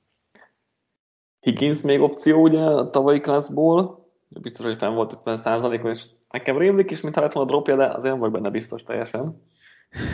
[1.40, 4.10] Higgins még opció ugye a tavalyi klasszból.
[4.28, 8.12] Biztos, hogy fenn volt 50%-on, és nekem rémlik is, mintha lett volna dropja, de azért
[8.12, 9.42] nem vagy benne biztos teljesen.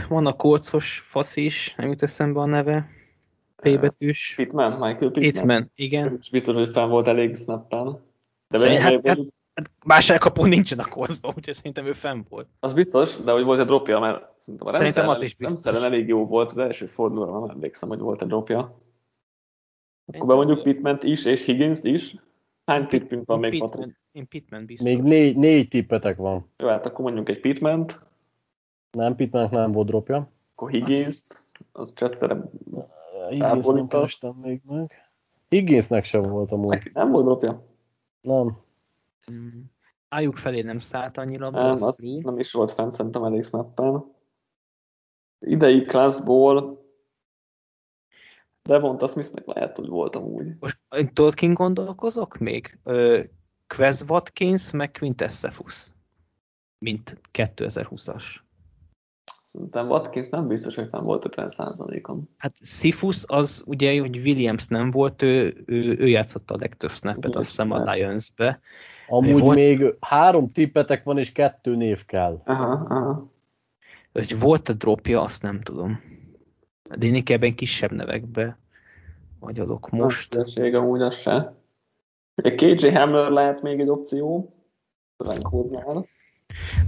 [0.10, 2.90] Van a kócos fasz is, nem jut eszembe a neve.
[3.56, 4.34] P betűs.
[4.36, 5.22] Pitman, Michael Pitman.
[5.22, 6.20] Pitman, igen.
[6.32, 8.00] biztos, hogy fenn volt elég snappen.
[8.48, 9.18] De Szerint, hát, hát,
[9.58, 12.48] Hát más elkapó nincsen a koszban, úgyhogy szerintem ő fenn volt.
[12.60, 15.64] Az biztos, de hogy volt egy dropja, mert szerintem a szerintem az is biztos.
[15.64, 18.82] Rendszeren elég jó volt az első fordulóra, nem emlékszem, hogy volt egy dropja.
[20.06, 22.16] Akkor bemondjuk Pitment is, és Higgins is.
[22.66, 24.00] Hány tippünk van még, Patrik?
[24.12, 24.88] Én Pitman biztos.
[24.88, 26.52] Még négy, négy tippetek van.
[26.58, 28.00] Jó, hát akkor mondjuk egy Pitment.
[28.92, 30.32] Nem, Pitman nem volt dropja.
[30.56, 31.28] Akkor Higgins,
[31.72, 32.50] az Chester
[33.30, 35.12] Higgins nem még meg.
[35.50, 36.70] Higginsnek sem volt amúgy.
[36.70, 37.66] Neki nem volt dropja?
[38.22, 38.66] Nem.
[40.10, 41.50] Ájuk felé nem szállt annyira.
[41.50, 44.16] Nem, az nem is volt fent, szerintem elég snappen.
[45.40, 46.86] Idei klasszból
[48.68, 50.48] Devonta Smithnek lehet, hogy voltam úgy.
[50.60, 52.80] Most tudod, kin gondolkozok még?
[53.68, 55.92] Quez Watkins, meg Quintessefus,
[56.78, 58.24] mint 2020-as.
[59.44, 62.30] Szerintem Watkins nem biztos, hogy nem volt 50%-on.
[62.38, 67.36] Hát Sifus az ugye, hogy Williams nem volt, ő, ő, ő játszotta a legtöbb snappet,
[67.36, 68.60] azt hiszem a Lions-be.
[69.08, 69.56] Amúgy volt...
[69.56, 72.42] még három tippetek van, és kettő név kell.
[72.46, 73.32] Aha, aha.
[74.14, 76.00] Hogy volt a dropja, azt nem tudom.
[76.98, 78.58] De én inkább kisebb nevekbe
[79.40, 80.56] vagyok most.
[80.56, 81.54] Nem amúgy az se.
[82.36, 84.54] KJ Hamler lehet még egy opció.
[85.18, 86.08] Lenkóznál.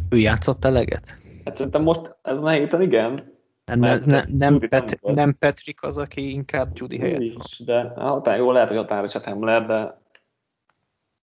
[0.10, 1.18] Ő játszott eleget?
[1.46, 3.38] Hát szerintem most ez a héten igen.
[3.66, 7.42] Nem, Mert nem, nem, Pet, nem Patrick az, aki inkább Judy helyett van.
[7.46, 9.99] is, de határ, jó, lehet, hogy határeset Hemler, de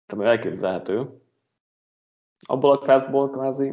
[0.06, 1.20] de elképzelhető.
[2.46, 3.72] Abból a klászból kvázi,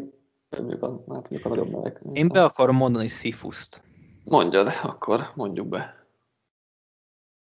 [0.59, 2.01] mondjuk a, hát mondjuk a nagyobb nevek.
[2.13, 3.83] Én be akarom mondani Sifuszt.
[4.23, 6.05] Mondjad, akkor mondjuk be.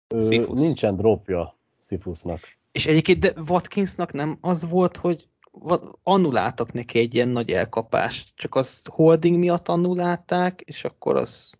[0.09, 2.41] Ö, nincsen dropja Sifusnak.
[2.73, 5.29] És egyébként de Watkinsnak nem az volt, hogy
[6.03, 11.51] annuláltak neki egy ilyen nagy elkapást, csak az holding miatt annulálták, és akkor az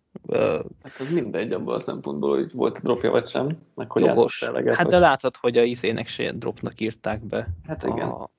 [0.83, 4.41] Hát ez mindegy abból a szempontból, hogy volt a dropja vagy sem, meg hogy jogos.
[4.41, 4.75] eleget.
[4.75, 8.09] Hát vagy- de látod, hogy a izének se dropnak írták be Hát igen.
[8.09, 8.29] a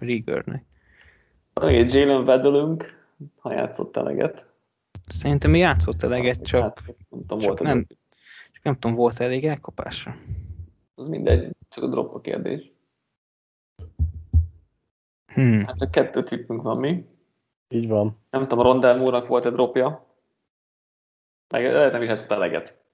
[0.00, 0.64] Riggernek.
[1.54, 3.06] Van egy Jalen Vedelünk,
[3.38, 4.46] ha játszott eleget.
[5.06, 7.86] Szerintem játszott eleget, Azt csak, játszott, nem tudom, csak volt nem.
[8.52, 10.14] csak nem tudom, volt elég elkapása.
[10.94, 12.72] Az mindegy, csak a drop a kérdés.
[15.26, 15.64] Hmm.
[15.66, 17.04] Hát csak kettő tippünk van mi.
[17.68, 18.18] Így van.
[18.30, 20.06] Nem tudom, Rondell Moore-nak volt egy dropja.
[21.52, 22.84] Meg lehet nem is játszott eleget.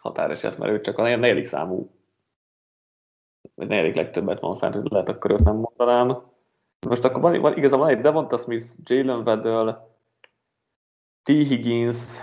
[0.00, 1.90] Határeset, mert ő csak a negyedik számú.
[3.54, 6.22] Vagy negyedik legtöbbet van fent, hogy lehet akkor őt nem mondanám.
[6.88, 9.88] Most akkor van, van igazából van egy Devonta Smith, Jalen Weddle,
[11.22, 11.28] T.
[11.28, 12.18] Higgins,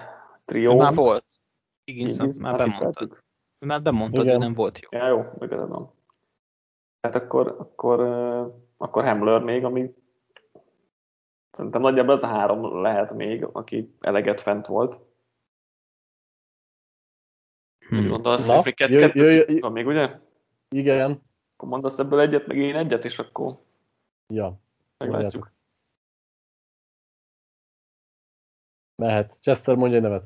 [0.46, 0.76] trio.
[0.76, 1.26] Már volt.
[1.84, 3.18] Higgins, Higgins, már hát bemondtad.
[3.66, 4.40] Már bemondtad, Igen.
[4.40, 5.00] de nem volt jó.
[5.00, 5.92] Ja, jó, igazad van.
[7.02, 8.00] Hát akkor, akkor,
[8.78, 9.96] akkor Hamler még, ami
[11.52, 15.08] szerintem nagyjából ez a három lehet még, aki eleget fent volt.
[17.90, 18.10] Mit Hmm.
[18.10, 20.20] gondolsz, Na, hogy kettő, jöjj, kettő jöjj, van még, ugye?
[20.70, 21.22] Igen.
[21.56, 23.54] Akkor mondasz ebből egyet, meg én egyet, és akkor
[24.34, 24.60] Ja,
[24.98, 25.52] meglátjuk.
[28.96, 29.38] mehet.
[29.42, 30.24] Chester mondja egy nevet.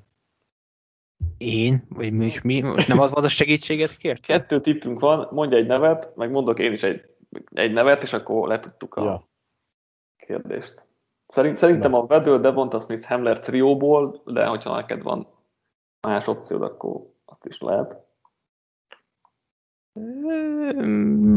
[1.38, 1.84] Én?
[1.90, 2.62] Vagy mi is mi?
[2.62, 4.26] Most nem az az a segítséget kért?
[4.26, 7.10] Kettő tippünk van, mondj egy nevet, meg mondok én is egy,
[7.52, 9.28] egy nevet, és akkor letudtuk a Ja.
[10.16, 10.86] kérdést.
[11.28, 15.28] Szerint, szerintem a Weddle, Devonta Smith, Hamler trióból, de hogyha neked van
[16.08, 17.98] más opciód, akkor azt is lehet.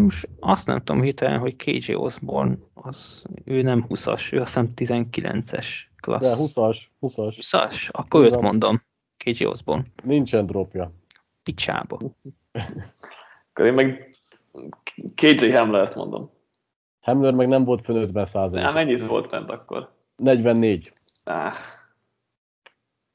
[0.02, 5.00] Most Azt nem tudom hirtelen, hogy KJ Osborne, az, ő nem 20-as, ő azt hiszem
[5.12, 5.66] 19-es
[6.00, 6.30] klassz.
[6.30, 7.34] De 20-as, 20-as.
[7.40, 7.90] 20-as?
[7.90, 8.82] Akkor őt mondom.
[9.16, 9.84] KJ Osborne.
[10.02, 10.92] Nincsen dropja.
[11.42, 11.98] Picsába.
[13.50, 14.16] Akkor én meg
[15.14, 16.30] KJ Hamlert mondom.
[17.00, 18.64] Hamler meg nem volt fönn 50 De százalék.
[18.64, 19.94] hát mennyit volt fent akkor?
[20.16, 20.92] 44.
[21.24, 21.52] Ah.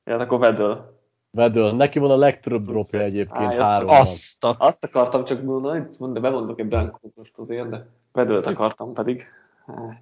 [0.04, 1.00] Ja, hát akkor Weddle.
[1.32, 1.72] Vedől.
[1.72, 3.54] Neki van a legtöbb dropja egyébként.
[3.54, 3.90] Á, három.
[3.90, 4.56] Azt a...
[4.58, 9.24] Azt akartam csak mondani, mondom, de bemondok egy Broncos most azért, de Weddle-t akartam pedig.
[9.66, 9.96] Ah.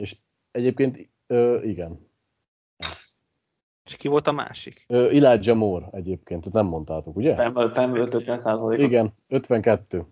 [0.51, 2.07] Egyébként, ö, igen.
[3.85, 4.85] És ki volt a másik?
[4.87, 7.51] Ö, Elijah Moore egyébként, tehát nem mondtátok, ugye?
[7.53, 8.85] 50 százalékot.
[8.85, 10.05] Igen, 52.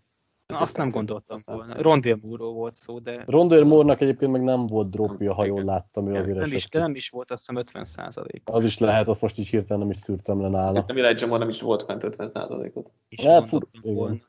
[0.48, 1.82] Na, azt nem gondoltam volna.
[1.82, 6.08] Rondél Múró volt szó, de Rondell Moore-nak egyébként meg nem volt dropja, ha jól láttam,
[6.08, 8.42] ő azért nem is, nem is volt azt hiszem 50 százalék.
[8.46, 10.72] Az is lehet, azt most így hirtelen nem is szűrtem le nála.
[10.72, 12.92] Szerintem Elijah Moore nem is volt fent 50 százalékot.
[13.26, 14.22] Hát, igen.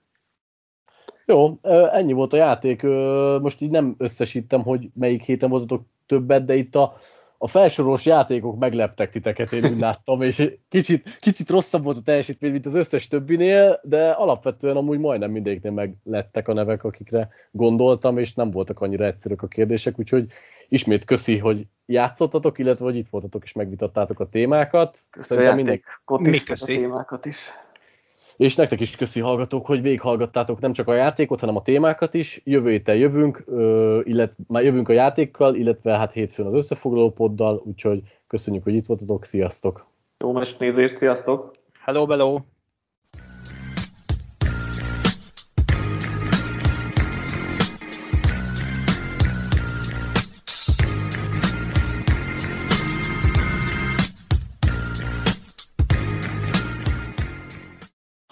[1.26, 1.58] Jó,
[1.92, 2.82] ennyi volt a játék.
[3.42, 6.96] Most így nem összesítem, hogy melyik héten voltatok többet, de itt a,
[7.40, 12.52] a felsorolós játékok megleptek titeket, én úgy láttam, és kicsit, kicsit rosszabb volt a teljesítmény,
[12.52, 18.34] mint az összes többinél, de alapvetően amúgy majdnem mindegyiknél meglettek a nevek, akikre gondoltam, és
[18.34, 20.26] nem voltak annyira egyszerűek a kérdések, úgyhogy
[20.68, 24.98] ismét köszi, hogy játszottatok, illetve hogy itt voltatok és megvitattátok a témákat.
[25.10, 26.76] Köszi a Szerintem minden- játékot Mi meg a köszi.
[26.76, 27.36] témákat is.
[28.38, 32.40] És nektek is köszi hallgatók, hogy végighallgattátok nem csak a játékot, hanem a témákat is.
[32.44, 33.44] Jövő héten jövünk,
[34.02, 38.86] illetve már jövünk a játékkal, illetve hát hétfőn az összefoglaló poddal, úgyhogy köszönjük, hogy itt
[38.86, 39.86] voltatok, sziasztok!
[40.18, 41.56] Jó mes nézést, sziasztok!
[41.84, 42.38] Hello, hello!